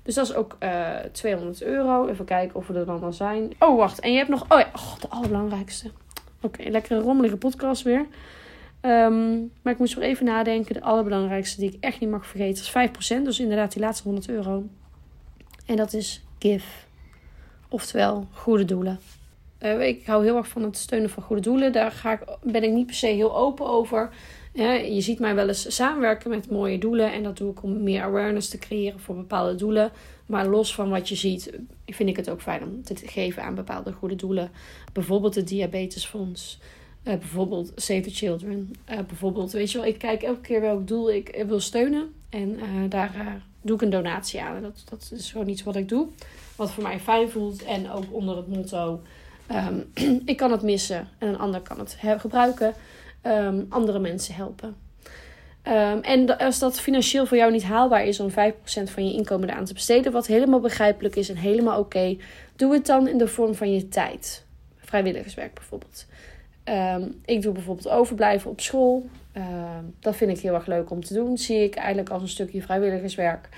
Dus 0.07 0.15
dat 0.15 0.29
is 0.29 0.35
ook 0.35 0.57
uh, 0.61 1.05
eh, 1.05 1.11
200 1.13 1.63
euro. 1.63 2.07
Even 2.07 2.25
kijken 2.25 2.57
of 2.57 2.67
we 2.67 2.75
er 2.75 2.87
dan 2.87 3.03
al 3.03 3.13
zijn. 3.13 3.53
Oh, 3.59 3.77
wacht. 3.77 4.01
En 4.01 4.11
je 4.11 4.17
hebt 4.17 4.29
nog. 4.29 4.43
Oh 4.49 4.59
ja, 4.59 4.71
oh, 4.75 5.01
de 5.01 5.09
allerbelangrijkste. 5.09 5.91
Oké, 6.41 6.69
lekkere 6.69 7.01
rommelige 7.01 7.37
podcast 7.37 7.83
weer. 7.83 8.07
Um, 8.83 9.53
maar 9.63 9.73
ik 9.73 9.79
moest 9.79 9.95
nog 9.95 10.05
even 10.05 10.25
nadenken. 10.25 10.75
De 10.75 10.83
allerbelangrijkste 10.83 11.61
die 11.61 11.71
ik 11.71 11.77
echt 11.81 12.01
niet 12.01 12.11
mag 12.11 12.27
vergeten 12.27 12.65
is 12.65 13.19
5%. 13.19 13.23
Dus 13.23 13.41
inderdaad 13.41 13.73
die 13.73 13.83
laatste 13.83 14.05
100 14.05 14.29
euro. 14.29 14.65
En 15.67 15.77
dat 15.77 15.93
is 15.93 16.25
give. 16.39 16.85
Oftewel 17.69 18.27
goede 18.33 18.65
doelen. 18.65 18.99
Uh, 19.61 19.87
ik 19.87 20.07
hou 20.07 20.25
heel 20.25 20.37
erg 20.37 20.49
van 20.49 20.63
het 20.63 20.77
steunen 20.77 21.11
van 21.11 21.23
goede 21.23 21.43
doelen. 21.43 21.73
Daar 21.73 21.91
ga 21.91 22.13
ik, 22.13 22.21
ben 22.43 22.63
ik 22.63 22.73
niet 22.73 22.87
per 22.87 22.95
se 22.95 23.07
heel 23.07 23.37
open 23.37 23.67
over. 23.67 24.11
je 24.53 25.01
ziet 25.01 25.19
mij 25.19 25.35
wel 25.35 25.49
eens 25.49 25.75
samenwerken 25.75 26.31
met 26.31 26.51
mooie 26.51 26.79
doelen. 26.79 27.13
En 27.13 27.23
dat 27.23 27.37
doe 27.37 27.51
ik 27.51 27.63
om 27.63 27.83
meer 27.83 28.03
awareness 28.03 28.49
te 28.49 28.59
creëren 28.59 29.01
voor 29.01 29.15
bepaalde 29.15 29.55
doelen. 29.55 29.91
Maar 30.27 30.47
los 30.47 30.75
van 30.75 30.91
wat 30.91 31.09
je 31.09 31.15
ziet, 31.15 31.53
vind 31.87 32.09
ik 32.09 32.17
het 32.17 32.31
ook 32.31 32.43
fijn 32.43 32.63
om 32.63 32.83
te 32.83 32.97
geven 32.97 33.43
aan 33.43 33.55
bepaalde 33.55 33.93
goede 33.93 34.17
doelen. 34.17 34.51
Bijvoorbeeld 34.93 35.35
het 35.35 35.49
Diabetesfonds. 35.49 36.59
Uh, 37.07 37.15
bijvoorbeeld 37.15 37.73
Save 37.77 38.01
the 38.01 38.11
Children. 38.11 38.75
Uh, 38.91 38.99
bijvoorbeeld, 39.07 39.53
weet 39.53 39.73
je 39.73 39.79
wel, 39.79 39.87
ik 39.87 39.99
kijk 39.99 40.23
elke 40.23 40.41
keer 40.41 40.61
welk 40.61 40.89
doel 40.89 41.11
ik 41.11 41.45
wil 41.47 41.61
steunen. 41.61 42.15
En 42.29 42.49
uh, 42.49 42.91
daar 42.91 43.43
doe 43.61 43.77
ik 43.77 43.83
een 43.83 43.91
donatie 43.91 44.43
aan. 44.43 44.63
Dat, 44.63 44.85
dat 44.91 45.11
is 45.15 45.31
gewoon 45.31 45.49
iets 45.49 45.63
wat 45.63 45.77
ik 45.77 45.89
doe. 45.89 46.09
Wat 46.57 46.71
voor 46.71 46.83
mij 46.83 47.01
fijn 47.01 47.31
voelt. 47.31 47.65
En 47.65 47.91
ook 47.91 48.05
onder 48.11 48.37
het 48.37 48.49
motto: 48.49 49.01
um, 49.51 49.91
ik 50.33 50.37
kan 50.37 50.51
het 50.51 50.63
missen 50.63 51.09
en 51.19 51.29
een 51.29 51.39
ander 51.39 51.61
kan 51.61 51.79
het 51.79 51.97
gebruiken. 52.01 52.75
Um, 53.23 53.67
andere 53.69 53.99
mensen 53.99 54.35
helpen. 54.35 54.77
Um, 55.69 56.01
en 56.01 56.39
als 56.39 56.59
dat 56.59 56.81
financieel 56.81 57.27
voor 57.27 57.37
jou 57.37 57.53
niet 57.53 57.63
haalbaar 57.63 58.05
is 58.05 58.21
om 58.21 58.31
5% 58.31 58.35
van 58.85 59.07
je 59.07 59.13
inkomen 59.13 59.49
eraan 59.49 59.65
te 59.65 59.73
besteden, 59.73 60.13
wat 60.13 60.27
helemaal 60.27 60.61
begrijpelijk 60.61 61.17
is 61.17 61.29
en 61.29 61.37
helemaal 61.37 61.79
oké, 61.79 62.17
doe 62.57 62.73
het 62.73 62.87
dan 62.87 63.09
in 63.09 63.19
de 63.19 63.29
vorm 63.29 63.55
van 63.55 63.73
je 63.73 63.89
tijd. 63.89 64.45
Vrijwilligerswerk 64.77 65.55
bijvoorbeeld. 65.55 66.07
Um, 66.69 67.21
ik 67.25 67.43
doe 67.43 67.53
bijvoorbeeld 67.53 67.89
overblijven 67.89 68.51
op 68.51 68.61
school. 68.61 69.07
dat 70.01 70.17
vind 70.17 70.31
ik 70.31 70.39
heel 70.39 70.55
erg 70.55 70.67
leuk 70.67 70.91
om 70.91 71.05
te 71.05 71.15
doen. 71.15 71.39
Zie 71.39 71.63
ik 71.63 71.75
eigenlijk 71.75 72.11
als 72.11 72.23
een 72.23 72.29
stukje 72.29 72.63
vrijwilligerswerk. 72.63 73.49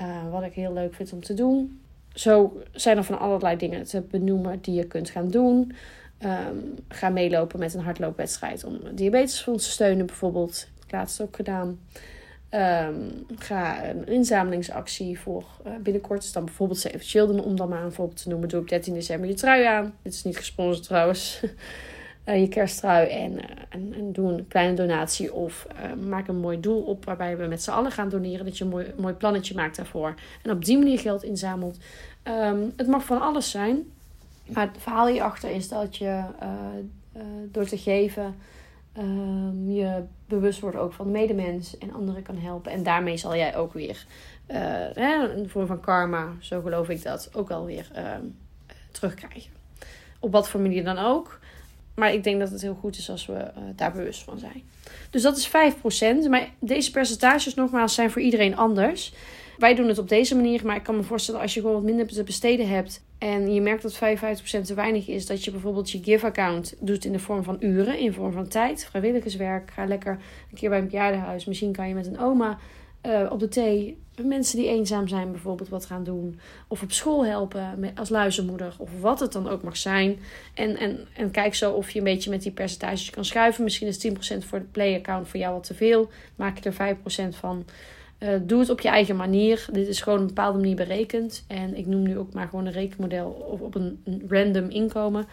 Uh, 0.00 0.30
wat 0.30 0.42
ik 0.42 0.52
heel 0.52 0.72
leuk 0.72 0.94
vind 0.94 1.12
om 1.12 1.22
te 1.22 1.34
doen. 1.34 1.80
Zo 2.14 2.62
zijn 2.72 2.96
er 2.96 3.04
van 3.04 3.18
allerlei 3.18 3.56
dingen 3.56 3.84
te 3.84 4.00
benoemen 4.00 4.58
die 4.60 4.74
je 4.74 4.86
kunt 4.86 5.10
gaan 5.10 5.28
doen. 5.28 5.72
Um, 6.24 6.74
ga 6.88 7.08
meelopen 7.08 7.58
met 7.58 7.74
een 7.74 7.80
hardloopwedstrijd 7.80 8.64
om 8.64 8.78
diabetesfonds 8.94 9.64
te 9.64 9.70
steunen, 9.70 10.06
bijvoorbeeld. 10.06 10.68
Ik 10.86 10.92
laatst 10.92 11.20
ook 11.20 11.36
gedaan. 11.36 11.80
Ga 13.36 13.84
een 13.84 14.06
inzamelingsactie 14.06 15.18
voor 15.20 15.44
uh, 15.66 15.72
binnenkort. 15.82 16.24
is 16.24 16.32
dan 16.32 16.44
bijvoorbeeld 16.44 16.78
Save 16.78 16.98
Children, 16.98 17.44
om 17.44 17.56
dan 17.56 17.68
maar 17.68 17.84
een 17.84 17.92
voorbeeld 17.92 18.22
te 18.22 18.28
noemen. 18.28 18.48
Doe 18.48 18.60
op 18.60 18.68
13 18.68 18.94
december 18.94 19.28
je 19.28 19.34
trui 19.34 19.64
aan. 19.64 19.94
Dit 20.02 20.12
is 20.12 20.24
niet 20.24 20.36
gesponsord 20.36 20.86
trouwens. 20.86 21.40
uh, 22.26 22.40
je 22.40 22.48
kersttrui 22.48 23.08
en, 23.08 23.32
uh, 23.32 23.40
en, 23.68 23.94
en, 23.94 24.12
doe 24.12 24.32
een 24.32 24.48
kleine 24.48 24.74
donatie. 24.74 25.32
Of 25.32 25.66
maak 26.06 26.28
een 26.28 26.40
mooi 26.40 26.60
doel 26.60 26.82
op 26.82 27.04
waarbij 27.04 27.36
we 27.36 27.46
met 27.46 27.62
z'n 27.62 27.70
allen 27.70 27.90
gaan 27.90 28.08
doneren. 28.08 28.44
Dat 28.44 28.58
je 28.58 28.64
een 28.64 28.70
mooi, 28.70 28.92
mooi 28.96 29.14
plannetje 29.14 29.54
maakt 29.54 29.76
daarvoor. 29.76 30.14
En 30.42 30.50
op 30.50 30.64
die 30.64 30.78
manier 30.78 30.98
geld 30.98 31.22
inzamelt. 31.22 31.78
Um, 32.24 32.72
het 32.76 32.86
mag 32.86 33.04
van 33.04 33.20
alles 33.20 33.50
zijn. 33.50 33.90
Maar 34.46 34.66
het 34.66 34.82
verhaal 34.82 35.06
hierachter 35.06 35.50
is 35.50 35.68
dat 35.68 35.96
je 35.96 36.24
door 37.50 37.64
te 37.64 37.78
geven 37.78 38.34
um, 38.98 39.70
je 39.70 40.02
bewust 40.26 40.60
wordt 40.60 40.76
ook 40.76 40.92
van 40.92 41.10
medemens 41.10 41.78
en 41.78 41.92
anderen 41.92 42.22
kan 42.22 42.38
helpen. 42.38 42.72
En 42.72 42.82
daarmee 42.82 43.16
zal 43.16 43.36
jij 43.36 43.56
ook 43.56 43.72
weer 43.72 44.06
een 44.94 45.48
vorm 45.48 45.66
van 45.66 45.80
karma, 45.80 46.28
zo 46.40 46.60
geloof 46.60 46.88
ik 46.88 47.02
dat, 47.02 47.30
ook 47.34 47.50
alweer 47.50 47.90
ehm, 47.92 48.24
terugkrijgen. 48.90 49.50
Op 50.20 50.32
wat 50.32 50.48
voor 50.48 50.60
manier 50.60 50.84
dan 50.84 50.98
ook. 50.98 51.38
Maar 51.96 52.12
ik 52.12 52.24
denk 52.24 52.40
dat 52.40 52.50
het 52.50 52.62
heel 52.62 52.78
goed 52.80 52.96
is 52.96 53.10
als 53.10 53.26
we 53.26 53.50
daar 53.76 53.92
bewust 53.92 54.22
van 54.22 54.38
zijn. 54.38 54.62
Dus 55.10 55.22
dat 55.22 55.36
is 55.36 55.48
5%. 55.48 56.28
Maar 56.30 56.48
deze 56.58 56.90
percentages 56.90 57.54
nogmaals 57.54 57.94
zijn 57.94 58.10
voor 58.10 58.22
iedereen 58.22 58.56
anders. 58.56 59.12
Wij 59.58 59.74
doen 59.74 59.88
het 59.88 59.98
op 59.98 60.08
deze 60.08 60.34
manier, 60.34 60.66
maar 60.66 60.76
ik 60.76 60.82
kan 60.82 60.96
me 60.96 61.02
voorstellen 61.02 61.40
als 61.40 61.54
je 61.54 61.60
gewoon 61.60 61.74
wat 61.74 61.84
minder 61.84 62.06
te 62.06 62.22
besteden 62.22 62.68
hebt 62.68 63.04
en 63.18 63.54
je 63.54 63.60
merkt 63.60 63.82
dat 63.82 63.94
55% 63.94 63.98
te 64.62 64.74
weinig 64.74 65.08
is, 65.08 65.26
dat 65.26 65.44
je 65.44 65.50
bijvoorbeeld 65.50 65.90
je 65.90 66.02
give-account 66.02 66.74
doet 66.80 67.04
in 67.04 67.12
de 67.12 67.18
vorm 67.18 67.42
van 67.42 67.56
uren, 67.60 67.98
in 67.98 68.06
de 68.06 68.12
vorm 68.12 68.32
van 68.32 68.48
tijd, 68.48 68.84
vrijwilligerswerk. 68.84 69.70
Ga 69.70 69.86
lekker 69.86 70.18
een 70.50 70.56
keer 70.56 70.68
bij 70.68 70.78
een 70.78 70.88
bejaardenhuis. 70.88 71.44
Misschien 71.44 71.72
kan 71.72 71.88
je 71.88 71.94
met 71.94 72.06
een 72.06 72.18
oma 72.18 72.58
uh, 73.06 73.30
op 73.30 73.40
de 73.40 73.48
thee 73.48 73.98
mensen 74.24 74.58
die 74.58 74.68
eenzaam 74.68 75.08
zijn 75.08 75.30
bijvoorbeeld 75.30 75.68
wat 75.68 75.86
gaan 75.86 76.04
doen. 76.04 76.40
Of 76.68 76.82
op 76.82 76.92
school 76.92 77.26
helpen 77.26 77.92
als 77.94 78.08
luizenmoeder. 78.08 78.74
Of 78.78 78.90
wat 79.00 79.20
het 79.20 79.32
dan 79.32 79.48
ook 79.48 79.62
mag 79.62 79.76
zijn. 79.76 80.18
En, 80.54 80.76
en, 80.76 81.06
en 81.16 81.30
kijk 81.30 81.54
zo 81.54 81.72
of 81.72 81.90
je 81.90 81.98
een 81.98 82.04
beetje 82.04 82.30
met 82.30 82.42
die 82.42 82.52
percentages 82.52 83.10
kan 83.10 83.24
schuiven. 83.24 83.64
Misschien 83.64 83.88
is 83.88 84.06
10% 84.06 84.10
voor 84.38 84.58
de 84.58 84.64
play-account 84.64 85.28
voor 85.28 85.40
jou 85.40 85.54
wat 85.54 85.64
te 85.64 85.74
veel. 85.74 86.10
Maak 86.36 86.58
je 86.58 86.70
er 86.70 86.96
5% 87.34 87.36
van. 87.38 87.64
Uh, 88.18 88.28
doe 88.42 88.60
het 88.60 88.70
op 88.70 88.80
je 88.80 88.88
eigen 88.88 89.16
manier. 89.16 89.66
Dit 89.72 89.88
is 89.88 90.00
gewoon 90.00 90.20
een 90.20 90.26
bepaalde 90.26 90.58
manier 90.58 90.76
berekend. 90.76 91.44
En 91.48 91.76
ik 91.76 91.86
noem 91.86 92.02
nu 92.02 92.18
ook 92.18 92.32
maar 92.32 92.48
gewoon 92.48 92.66
een 92.66 92.72
rekenmodel 92.72 93.28
op, 93.28 93.60
op 93.60 93.74
een 93.74 94.02
random 94.28 94.68
inkomen. 94.68 95.26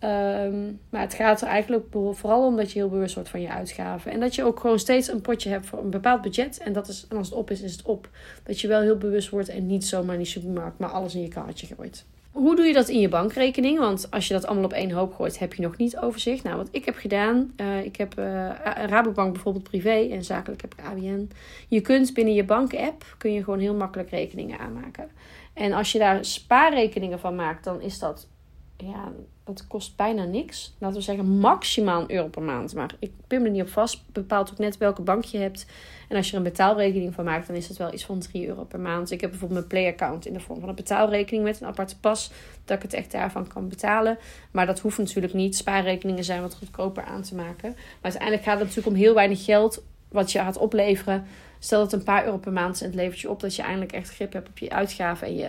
Um, 0.00 0.80
maar 0.90 1.00
het 1.00 1.14
gaat 1.14 1.40
er 1.40 1.48
eigenlijk 1.48 1.84
vooral 1.90 2.46
om 2.46 2.56
dat 2.56 2.72
je 2.72 2.78
heel 2.78 2.88
bewust 2.88 3.14
wordt 3.14 3.28
van 3.28 3.40
je 3.40 3.50
uitgaven. 3.50 4.12
En 4.12 4.20
dat 4.20 4.34
je 4.34 4.44
ook 4.44 4.60
gewoon 4.60 4.78
steeds 4.78 5.08
een 5.08 5.20
potje 5.20 5.50
hebt 5.50 5.66
voor 5.66 5.78
een 5.78 5.90
bepaald 5.90 6.22
budget. 6.22 6.58
En, 6.58 6.72
dat 6.72 6.88
is, 6.88 7.06
en 7.08 7.16
als 7.16 7.28
het 7.28 7.38
op 7.38 7.50
is, 7.50 7.60
is 7.60 7.72
het 7.72 7.82
op. 7.82 8.08
Dat 8.42 8.60
je 8.60 8.68
wel 8.68 8.80
heel 8.80 8.98
bewust 8.98 9.28
wordt 9.28 9.48
en 9.48 9.66
niet 9.66 9.84
zomaar 9.84 10.14
in 10.14 10.20
die 10.20 10.30
supermarkt, 10.30 10.78
maar 10.78 10.90
alles 10.90 11.14
in 11.14 11.22
je 11.22 11.28
kaartje 11.28 11.66
gooit. 11.66 12.04
Hoe 12.30 12.56
doe 12.56 12.64
je 12.64 12.72
dat 12.72 12.88
in 12.88 13.00
je 13.00 13.08
bankrekening? 13.08 13.78
Want 13.78 14.10
als 14.10 14.28
je 14.28 14.34
dat 14.34 14.46
allemaal 14.46 14.64
op 14.64 14.72
één 14.72 14.90
hoop 14.90 15.14
gooit, 15.14 15.38
heb 15.38 15.54
je 15.54 15.62
nog 15.62 15.76
niet 15.76 15.96
overzicht. 15.96 16.42
Nou, 16.42 16.56
wat 16.56 16.68
ik 16.70 16.84
heb 16.84 16.96
gedaan, 16.96 17.52
uh, 17.56 17.84
ik 17.84 17.96
heb 17.96 18.18
uh, 18.18 18.50
Rabobank 18.86 19.32
bijvoorbeeld 19.32 19.68
privé 19.68 20.08
en 20.10 20.24
zakelijk 20.24 20.60
heb 20.60 20.74
ik 20.74 20.84
ABN. 20.84 21.30
Je 21.68 21.80
kunt 21.80 22.14
binnen 22.14 22.34
je 22.34 22.44
bankapp 22.44 23.14
kun 23.18 23.32
je 23.32 23.44
gewoon 23.44 23.58
heel 23.58 23.74
makkelijk 23.74 24.10
rekeningen 24.10 24.58
aanmaken. 24.58 25.10
En 25.54 25.72
als 25.72 25.92
je 25.92 25.98
daar 25.98 26.24
spaarrekeningen 26.24 27.18
van 27.18 27.34
maakt, 27.34 27.64
dan 27.64 27.80
is 27.80 27.98
dat 27.98 28.28
ja, 28.76 29.12
dat 29.46 29.66
kost 29.66 29.96
bijna 29.96 30.24
niks. 30.24 30.74
Laten 30.78 30.96
we 30.96 31.02
zeggen 31.02 31.38
maximaal 31.38 32.00
een 32.00 32.12
euro 32.12 32.28
per 32.28 32.42
maand. 32.42 32.74
Maar 32.74 32.94
ik 32.98 33.10
pin 33.26 33.44
er 33.44 33.50
niet 33.50 33.62
op 33.62 33.68
vast. 33.68 34.12
Bepaalt 34.12 34.50
ook 34.50 34.58
net 34.58 34.78
welke 34.78 35.02
bank 35.02 35.24
je 35.24 35.38
hebt. 35.38 35.66
En 36.08 36.16
als 36.16 36.26
je 36.26 36.32
er 36.32 36.38
een 36.38 36.44
betaalrekening 36.44 37.14
van 37.14 37.24
maakt, 37.24 37.46
dan 37.46 37.56
is 37.56 37.68
dat 37.68 37.76
wel 37.76 37.92
iets 37.92 38.04
van 38.04 38.18
3 38.18 38.46
euro 38.46 38.64
per 38.64 38.80
maand. 38.80 39.10
Ik 39.10 39.20
heb 39.20 39.30
bijvoorbeeld 39.30 39.60
mijn 39.60 39.72
Play-account 39.72 40.26
in 40.26 40.32
de 40.32 40.40
vorm 40.40 40.60
van 40.60 40.68
een 40.68 40.74
betaalrekening 40.74 41.44
met 41.44 41.60
een 41.60 41.66
aparte 41.66 41.98
pas. 41.98 42.30
Dat 42.64 42.76
ik 42.76 42.82
het 42.82 42.92
echt 42.92 43.12
daarvan 43.12 43.46
kan 43.46 43.68
betalen. 43.68 44.18
Maar 44.50 44.66
dat 44.66 44.80
hoeft 44.80 44.98
natuurlijk 44.98 45.34
niet. 45.34 45.56
Spaarrekeningen 45.56 46.24
zijn 46.24 46.42
wat 46.42 46.54
goedkoper 46.54 47.04
aan 47.04 47.22
te 47.22 47.34
maken. 47.34 47.70
Maar 47.72 48.02
uiteindelijk 48.02 48.42
gaat 48.42 48.58
het 48.58 48.68
natuurlijk 48.68 48.96
om 48.96 49.02
heel 49.02 49.14
weinig 49.14 49.44
geld 49.44 49.82
wat 50.08 50.32
je 50.32 50.38
gaat 50.38 50.58
opleveren. 50.58 51.26
Stel 51.58 51.80
dat 51.80 51.92
een 51.92 52.02
paar 52.02 52.24
euro 52.24 52.38
per 52.38 52.52
maand 52.52 52.80
en 52.80 52.86
het 52.86 52.94
levert 52.94 53.20
je 53.20 53.30
op 53.30 53.40
dat 53.40 53.56
je 53.56 53.62
eindelijk 53.62 53.92
echt 53.92 54.14
grip 54.14 54.32
hebt 54.32 54.48
op 54.48 54.58
je 54.58 54.70
uitgaven 54.70 55.26
en 55.26 55.36
je, 55.36 55.46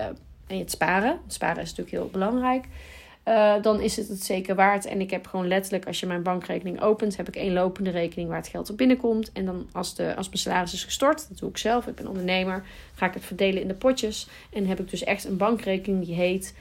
en 0.48 0.56
je 0.56 0.62
het 0.62 0.72
sparen. 0.72 1.20
sparen 1.27 1.62
is 1.62 1.70
natuurlijk 1.70 1.98
heel 1.98 2.10
belangrijk. 2.12 2.66
Uh, 3.27 3.53
dan 3.62 3.81
is 3.81 3.96
het 3.96 4.07
het 4.07 4.24
zeker 4.24 4.55
waard. 4.55 4.86
En 4.86 5.01
ik 5.01 5.12
heb 5.12 5.27
gewoon 5.27 5.48
letterlijk, 5.48 5.86
als 5.86 6.00
je 6.00 6.05
mijn 6.05 6.24
bankrekening 6.24 6.81
opent, 6.81 7.17
heb 7.17 7.27
ik 7.27 7.36
één 7.36 7.53
lopende 7.53 7.89
rekening 7.89 8.29
waar 8.29 8.38
het 8.38 8.48
geld 8.48 8.69
op 8.69 8.77
binnenkomt. 8.77 9.31
En 9.31 9.46
dan 9.46 9.67
als, 9.72 9.96
de, 9.96 10.15
als 10.15 10.27
mijn 10.27 10.39
salaris 10.39 10.74
is 10.74 10.84
gestort, 10.84 11.25
dat 11.29 11.39
doe 11.39 11.50
ik 11.50 11.57
zelf, 11.57 11.88
ik 11.88 11.96
ben 11.96 12.07
ondernemer, 12.07 12.63
ga 12.93 13.05
ik 13.05 13.13
het 13.13 13.25
verdelen 13.25 13.62
in 13.62 13.67
de 13.67 13.74
potjes. 13.74 14.27
En 14.53 14.67
heb 14.67 14.79
ik 14.79 14.89
dus 14.89 15.03
echt 15.03 15.25
een 15.25 15.38
bankrekening 15.38 16.05
die 16.05 16.15
heet. 16.15 16.53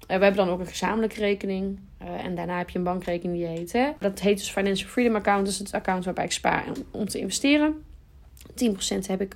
Uh, 0.00 0.06
we 0.06 0.24
hebben 0.24 0.46
dan 0.46 0.48
ook 0.48 0.60
een 0.60 0.66
gezamenlijke 0.66 1.20
rekening. 1.20 1.78
Uh, 2.02 2.24
en 2.24 2.34
daarna 2.34 2.58
heb 2.58 2.70
je 2.70 2.78
een 2.78 2.84
bankrekening 2.84 3.38
die 3.38 3.46
heet. 3.46 3.72
Hè, 3.72 3.90
dat 3.98 4.20
heet 4.20 4.38
dus 4.38 4.50
Financial 4.50 4.88
Freedom 4.88 5.16
Account. 5.16 5.44
Dat 5.44 5.52
is 5.52 5.58
het 5.58 5.72
account 5.72 6.04
waarbij 6.04 6.24
ik 6.24 6.32
spaar 6.32 6.64
om, 6.66 6.84
om 6.90 7.08
te 7.08 7.18
investeren. 7.18 7.84
10% 8.64 9.06
heb 9.06 9.20
ik 9.20 9.34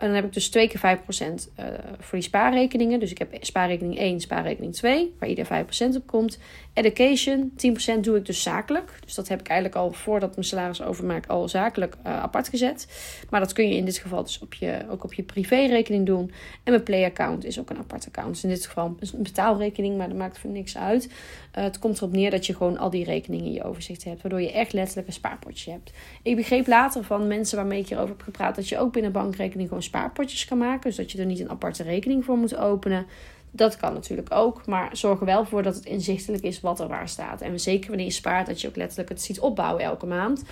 en 0.00 0.06
dan 0.06 0.14
heb 0.14 0.24
ik 0.24 0.32
dus 0.32 0.50
twee 0.50 0.68
keer 0.68 0.98
5% 0.98 1.20
uh, 1.20 1.66
eh, 1.66 1.74
voor 1.98 2.18
die 2.18 2.22
spaarrekeningen. 2.22 3.00
Dus 3.00 3.10
ik 3.10 3.18
heb 3.18 3.36
spaarrekening 3.40 3.98
1, 3.98 4.20
spaarrekening 4.20 4.74
2, 4.74 5.14
waar 5.18 5.28
ieder 5.28 5.46
5% 5.46 5.96
op 5.96 6.06
komt. 6.06 6.38
Education, 6.72 7.52
10% 7.96 8.00
doe 8.00 8.16
ik 8.16 8.26
dus 8.26 8.42
zakelijk. 8.42 8.98
Dus 9.04 9.14
dat 9.14 9.28
heb 9.28 9.40
ik 9.40 9.46
eigenlijk 9.46 9.80
al 9.80 9.92
voordat 9.92 10.34
mijn 10.34 10.46
salaris 10.46 10.82
overmaak 10.82 11.26
al 11.26 11.48
zakelijk 11.48 11.96
uh, 12.06 12.22
apart 12.22 12.48
gezet. 12.48 12.86
Maar 13.30 13.40
dat 13.40 13.52
kun 13.52 13.68
je 13.68 13.76
in 13.76 13.84
dit 13.84 13.98
geval 13.98 14.22
dus 14.22 14.38
op 14.38 14.54
je, 14.54 14.84
ook 14.90 15.04
op 15.04 15.14
je 15.14 15.22
privérekening 15.22 16.06
doen. 16.06 16.32
En 16.64 16.72
mijn 16.72 16.82
play-account 16.82 17.44
is 17.44 17.60
ook 17.60 17.70
een 17.70 17.78
apart 17.78 18.06
account. 18.06 18.32
Dus 18.32 18.42
in 18.42 18.48
dit 18.48 18.66
geval 18.66 18.96
een 19.00 19.22
betaalrekening, 19.22 19.96
maar 19.96 20.08
dat 20.08 20.16
maakt 20.16 20.38
voor 20.38 20.50
niks 20.50 20.76
uit. 20.76 21.04
Uh, 21.06 21.64
het 21.64 21.78
komt 21.78 21.96
erop 21.96 22.12
neer 22.12 22.30
dat 22.30 22.46
je 22.46 22.54
gewoon 22.56 22.78
al 22.78 22.90
die 22.90 23.04
rekeningen 23.04 23.46
in 23.46 23.52
je 23.52 23.64
overzicht 23.64 24.04
hebt. 24.04 24.22
Waardoor 24.22 24.40
je 24.40 24.52
echt 24.52 24.72
letterlijk 24.72 25.06
een 25.06 25.12
spaarpotje 25.12 25.70
hebt. 25.70 25.92
Ik 26.22 26.36
begreep 26.36 26.66
later 26.66 27.04
van 27.04 27.26
mensen 27.26 27.56
waarmee 27.56 27.80
ik 27.80 27.88
hierover 27.88 28.10
heb 28.10 28.22
gepraat... 28.22 28.56
dat 28.56 28.68
je 28.68 28.78
ook 28.78 28.92
binnen 28.92 29.12
bankrekening 29.12 29.68
gewoon 29.68 29.82
spaarpotjes 29.90 30.44
kan 30.44 30.58
maken. 30.58 30.88
Dus 30.88 30.96
dat 30.96 31.12
je 31.12 31.18
er 31.18 31.26
niet 31.26 31.40
een 31.40 31.50
aparte 31.50 31.82
rekening 31.82 32.24
voor 32.24 32.36
moet 32.36 32.56
openen. 32.56 33.06
Dat 33.50 33.76
kan 33.76 33.92
natuurlijk 33.92 34.34
ook, 34.34 34.66
maar 34.66 34.96
zorg 34.96 35.20
er 35.20 35.26
wel 35.26 35.44
voor 35.44 35.62
dat 35.62 35.74
het 35.74 35.84
inzichtelijk 35.84 36.42
is 36.42 36.60
wat 36.60 36.80
er 36.80 36.88
waar 36.88 37.08
staat. 37.08 37.40
En 37.40 37.60
zeker 37.60 37.88
wanneer 37.88 38.06
je 38.06 38.12
spaart, 38.12 38.46
dat 38.46 38.60
je 38.60 38.68
ook 38.68 38.76
letterlijk 38.76 39.08
het 39.08 39.22
ziet 39.22 39.40
opbouwen 39.40 39.84
elke 39.84 40.06
maand. 40.06 40.42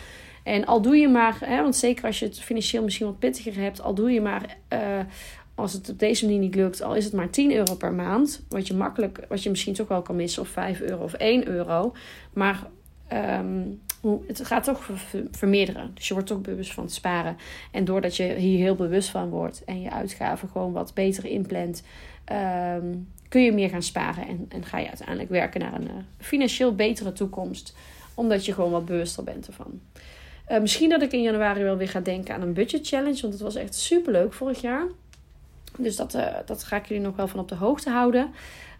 En 0.45 0.65
al 0.65 0.83
doe 0.83 0.97
je 0.97 1.09
maar, 1.09 1.39
hè, 1.45 1.63
want 1.63 1.77
zeker 1.77 2.05
als 2.05 2.19
je 2.19 2.25
het 2.25 2.41
financieel 2.41 2.83
misschien 2.83 3.07
wat 3.07 3.19
pittiger 3.19 3.63
hebt, 3.63 3.81
al 3.83 3.95
doe 3.95 4.11
je 4.11 4.21
maar, 4.21 4.57
uh, 4.73 4.79
als 5.55 5.73
het 5.73 5.89
op 5.89 5.99
deze 5.99 6.25
manier 6.25 6.41
niet 6.41 6.55
lukt, 6.55 6.83
al 6.83 6.95
is 6.95 7.05
het 7.05 7.13
maar 7.13 7.31
10 7.31 7.53
euro 7.53 7.75
per 7.75 7.93
maand, 7.93 8.45
wat 8.49 8.67
je 8.67 8.75
makkelijk, 8.75 9.25
wat 9.29 9.43
je 9.43 9.51
misschien 9.51 9.75
toch 9.75 9.89
wel 9.89 10.03
kan 10.03 10.17
missen, 10.17 10.43
of 10.43 10.49
5 10.49 10.81
euro 10.81 11.03
of 11.03 11.13
1 11.13 11.49
euro. 11.49 11.93
Maar 12.33 12.67
um, 13.13 13.81
het 14.27 14.47
gaat 14.47 14.65
toch 14.65 14.91
vermeerderen. 15.31 15.91
Dus 15.95 16.09
je 16.09 16.15
wordt 16.15 16.29
toch 16.29 16.41
bewust 16.41 16.73
van 16.73 16.85
het 16.85 16.93
sparen. 16.93 17.37
En 17.73 17.85
doordat 17.85 18.17
je 18.17 18.35
hier 18.35 18.59
heel 18.59 18.75
bewust 18.75 19.09
van 19.09 19.29
wordt 19.29 19.65
en 19.65 19.81
je 19.81 19.91
uitgaven 19.91 20.49
gewoon 20.49 20.73
wat 20.73 20.95
beter 20.95 21.25
inplant, 21.25 21.83
um, 22.33 23.09
kun 23.29 23.43
je 23.43 23.53
meer 23.53 23.69
gaan 23.69 23.83
sparen. 23.83 24.27
En, 24.27 24.47
en 24.49 24.65
ga 24.65 24.79
je 24.79 24.87
uiteindelijk 24.87 25.29
werken 25.29 25.61
naar 25.61 25.75
een 25.75 25.87
uh, 25.87 25.93
financieel 26.19 26.75
betere 26.75 27.13
toekomst. 27.13 27.75
Omdat 28.15 28.47
je 28.47 28.53
gewoon 28.53 28.71
wat 28.71 28.85
bewuster 28.85 29.25
bent 29.25 29.47
ervan. 29.47 29.81
Uh, 30.49 30.61
misschien 30.61 30.89
dat 30.89 31.03
ik 31.03 31.13
in 31.13 31.23
januari 31.23 31.63
wel 31.63 31.77
weer 31.77 31.89
ga 31.89 32.01
denken 32.01 32.35
aan 32.35 32.43
een 32.43 32.53
budget 32.53 32.87
challenge. 32.87 33.21
Want 33.21 33.33
het 33.33 33.43
was 33.43 33.55
echt 33.55 33.75
super 33.75 34.13
leuk 34.13 34.33
vorig 34.33 34.61
jaar. 34.61 34.87
Dus 35.77 35.97
dat, 35.97 36.15
uh, 36.15 36.37
dat 36.47 36.65
ga 36.65 36.77
ik 36.77 36.87
jullie 36.87 37.03
nog 37.03 37.17
wel 37.17 37.29
van 37.29 37.41
op 37.41 37.49
de 37.49 37.55
hoogte 37.55 37.91
houden. 37.91 38.31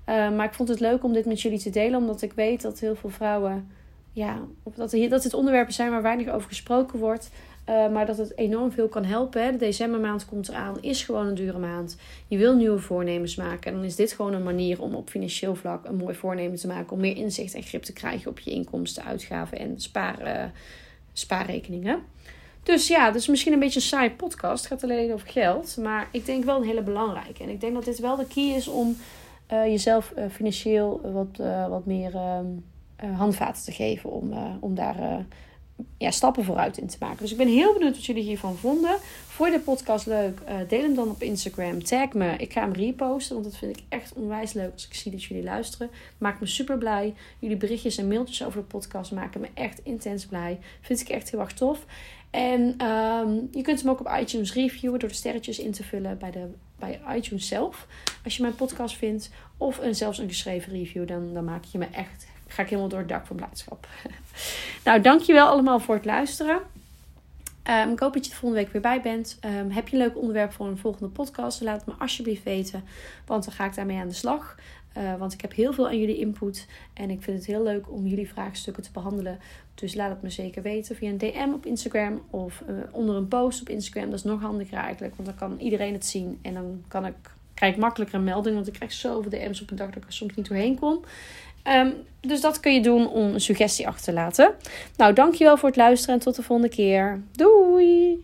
Maar 0.07 0.45
ik 0.45 0.55
vond 0.55 0.69
het 0.69 0.81
leuk 0.81 1.05
om 1.05 1.13
dit 1.13 1.27
met 1.27 1.41
jullie 1.41 1.59
te 1.59 1.71
delen. 1.71 1.99
Omdat 1.99 2.23
ik 2.23 2.33
weet 2.33 2.63
dat 2.63 2.81
heel 2.81 2.97
veel 2.97 3.11
vrouwen. 3.11 3.69
Ja, 4.19 4.39
dat, 4.75 4.93
hier, 4.93 5.09
dat 5.09 5.23
dit 5.23 5.35
onderwerpen 5.35 5.75
zijn 5.75 5.91
waar 5.91 6.03
weinig 6.03 6.29
over 6.29 6.49
gesproken 6.49 6.99
wordt. 6.99 7.31
Uh, 7.69 7.89
maar 7.89 8.07
dat 8.07 8.19
het 8.19 8.39
enorm 8.39 8.73
veel 8.73 8.89
kan 8.89 9.05
helpen. 9.05 9.45
Hè. 9.45 9.51
De 9.51 9.59
decembermaand 9.59 10.25
komt 10.25 10.49
eraan, 10.49 10.83
is 10.83 11.03
gewoon 11.03 11.27
een 11.27 11.35
dure 11.35 11.59
maand. 11.59 11.97
Je 12.29 12.37
wil 12.37 12.55
nieuwe 12.55 12.79
voornemens 12.79 13.37
maken. 13.37 13.71
En 13.71 13.77
dan 13.77 13.87
is 13.87 13.97
dit 13.97 14.13
gewoon 14.13 14.33
een 14.33 14.43
manier 14.43 14.83
om 14.83 14.95
op 14.95 15.11
financieel 15.11 15.55
vlak 15.55 15.85
een 15.85 15.97
mooi 15.97 16.15
voornemen 16.15 16.59
te 16.59 16.67
maken. 16.67 16.93
Om 16.93 17.01
meer 17.01 17.17
inzicht 17.17 17.55
en 17.55 17.63
grip 17.63 17.83
te 17.83 17.93
krijgen 17.93 18.31
op 18.31 18.39
je 18.39 18.51
inkomsten, 18.51 19.05
uitgaven 19.05 19.59
en 19.59 19.81
spaar, 19.81 20.27
uh, 20.27 20.45
spaarrekeningen. 21.13 22.03
Dus 22.63 22.89
ja, 22.89 23.11
dus 23.11 23.27
misschien 23.27 23.53
een 23.53 23.59
beetje 23.59 23.81
een 23.81 23.87
saai 23.87 24.11
podcast. 24.11 24.65
Het 24.65 24.73
gaat 24.73 24.91
alleen 24.91 25.13
over 25.13 25.29
geld. 25.29 25.77
Maar 25.77 26.09
ik 26.13 26.27
denk 26.27 26.45
wel 26.45 26.57
een 26.57 26.69
hele 26.69 26.83
belangrijke. 26.83 27.43
En 27.43 27.49
ik 27.49 27.61
denk 27.61 27.75
dat 27.75 27.85
dit 27.85 27.99
wel 27.99 28.17
de 28.17 28.27
key 28.27 28.55
is 28.57 28.69
om 28.69 28.97
uh, 29.53 29.67
jezelf 29.67 30.13
financieel 30.31 31.01
wat, 31.13 31.47
wat 31.69 31.87
meer 31.87 32.13
handvaten 33.17 33.65
te 33.65 33.73
geven. 33.73 34.11
Om, 34.11 34.33
om 34.61 34.75
daar 34.75 35.27
ja, 35.99 36.11
stappen 36.11 36.45
vooruit 36.45 36.79
in 36.79 36.87
te 36.87 36.97
maken. 37.01 37.19
Dus 37.19 37.31
ik 37.31 37.37
ben 37.37 37.49
heel 37.49 37.73
benieuwd 37.73 37.95
wat 37.95 38.05
jullie 38.05 38.23
hiervan 38.23 38.57
vonden. 38.57 38.97
Vond 39.27 39.53
je 39.53 39.59
de 39.59 39.65
podcast 39.65 40.07
leuk? 40.07 40.41
Deel 40.69 40.83
hem 40.83 40.95
dan 40.95 41.09
op 41.09 41.23
Instagram. 41.23 41.85
Tag 41.85 42.13
me. 42.13 42.37
Ik 42.37 42.53
ga 42.53 42.61
hem 42.61 42.73
reposten. 42.73 43.35
Want 43.35 43.47
dat 43.47 43.57
vind 43.57 43.77
ik 43.77 43.83
echt 43.89 44.13
onwijs 44.13 44.53
leuk 44.53 44.73
als 44.73 44.87
ik 44.87 44.95
zie 44.95 45.13
dat 45.13 45.25
jullie 45.25 45.45
luisteren. 45.45 45.91
Maakt 46.19 46.41
me 46.41 46.47
super 46.47 46.79
blij. 46.79 47.15
Jullie 47.39 47.57
berichtjes 47.57 47.99
en 47.99 48.09
mailtjes 48.09 48.45
over 48.45 48.61
de 48.61 48.67
podcast 48.67 49.13
maken 49.13 49.41
me 49.41 49.49
echt 49.55 49.81
intens 49.83 50.27
blij. 50.27 50.59
Vind 50.81 51.01
ik 51.01 51.09
echt 51.09 51.31
heel 51.31 51.41
erg 51.41 51.53
tof. 51.53 51.85
En 52.31 52.87
um, 52.87 53.49
je 53.53 53.63
kunt 53.63 53.81
hem 53.81 53.91
ook 53.91 54.01
op 54.01 54.17
iTunes 54.21 54.55
reviewen 54.55 54.99
door 54.99 55.09
de 55.09 55.15
sterretjes 55.15 55.59
in 55.59 55.73
te 55.73 55.85
vullen 55.85 56.19
bij, 56.19 56.31
de, 56.31 56.47
bij 56.79 57.01
iTunes 57.17 57.49
zelf. 57.49 57.87
Als 58.25 58.37
je 58.37 58.43
mijn 58.43 58.55
podcast 58.55 58.97
vindt. 58.97 59.31
Of 59.57 59.79
een, 59.79 59.95
zelfs 59.95 60.19
een 60.19 60.29
geschreven 60.29 60.73
review. 60.73 61.09
Dan, 61.09 61.35
dan 61.35 61.45
maak 61.45 61.65
je 61.65 61.79
me 61.79 61.87
echt 61.93 62.27
ga 62.49 62.63
ik 62.63 62.69
helemaal 62.69 62.91
door 62.91 62.99
het 62.99 63.09
dak 63.09 63.27
van 63.27 63.37
blijdschap. 63.37 63.87
nou, 64.85 65.01
dankjewel 65.01 65.47
allemaal 65.47 65.81
voor 65.81 65.95
het 65.95 66.05
luisteren. 66.05 66.61
Um, 67.71 67.93
ik 67.93 67.99
hoop 67.99 68.13
dat 68.13 68.25
je 68.25 68.31
er 68.31 68.37
volgende 68.37 68.65
week 68.65 68.73
weer 68.73 68.83
bij 68.83 69.01
bent. 69.01 69.39
Um, 69.45 69.71
heb 69.71 69.89
je 69.89 69.97
een 69.97 70.03
leuk 70.03 70.17
onderwerp 70.17 70.53
voor 70.53 70.67
een 70.67 70.79
volgende 70.79 71.09
podcast? 71.09 71.61
Laat 71.61 71.77
het 71.77 71.87
me 71.87 72.03
alsjeblieft 72.03 72.43
weten. 72.43 72.85
Want 73.27 73.45
dan 73.45 73.53
ga 73.53 73.65
ik 73.65 73.75
daarmee 73.75 73.99
aan 73.99 74.09
de 74.09 74.15
slag. 74.15 74.57
Uh, 74.97 75.15
want 75.15 75.33
ik 75.33 75.41
heb 75.41 75.55
heel 75.55 75.73
veel 75.73 75.87
aan 75.87 75.99
jullie 75.99 76.19
input. 76.19 76.67
En 76.93 77.11
ik 77.11 77.23
vind 77.23 77.37
het 77.39 77.47
heel 77.47 77.63
leuk 77.63 77.91
om 77.91 78.07
jullie 78.07 78.29
vraagstukken 78.29 78.83
te 78.83 78.91
behandelen. 78.93 79.39
Dus 79.75 79.95
laat 79.95 80.11
het 80.11 80.23
me 80.23 80.31
zeker 80.31 80.63
weten 80.63 80.97
via 80.97 81.11
een 81.11 81.19
DM 81.19 81.53
op 81.55 81.67
Instagram. 81.67 82.23
Of 82.31 82.63
uh, 82.69 82.77
onder 82.91 83.17
een 83.17 83.29
post 83.29 83.61
op 83.61 83.69
Instagram. 83.69 84.11
Dat 84.11 84.19
is 84.19 84.25
nog 84.25 84.41
handiger 84.41 84.79
eigenlijk. 84.79 85.15
Want 85.17 85.29
dan 85.29 85.39
kan 85.39 85.59
iedereen 85.59 85.93
het 85.93 86.07
zien. 86.07 86.39
En 86.43 86.55
dan 86.55 86.85
kan 86.89 87.07
ik, 87.07 87.15
krijg 87.55 87.75
ik 87.75 87.81
makkelijker 87.81 88.19
een 88.19 88.25
melding. 88.25 88.55
Want 88.55 88.67
ik 88.67 88.73
krijg 88.73 88.93
zoveel 88.93 89.31
DM's 89.31 89.61
op 89.61 89.71
een 89.71 89.77
dag 89.77 89.89
dat 89.89 89.97
ik 89.97 90.05
er 90.05 90.13
soms 90.13 90.35
niet 90.35 90.49
doorheen 90.49 90.79
kom. 90.79 91.05
Um, 91.69 91.95
dus 92.21 92.41
dat 92.41 92.61
kun 92.61 92.75
je 92.75 92.81
doen 92.81 93.09
om 93.09 93.35
een 93.35 93.41
suggestie 93.41 93.87
achter 93.87 94.05
te 94.05 94.13
laten. 94.13 94.55
Nou, 94.97 95.13
dankjewel 95.13 95.57
voor 95.57 95.69
het 95.69 95.79
luisteren 95.79 96.15
en 96.15 96.21
tot 96.21 96.37
de 96.37 96.43
volgende 96.43 96.75
keer. 96.75 97.21
Doei! 97.33 98.17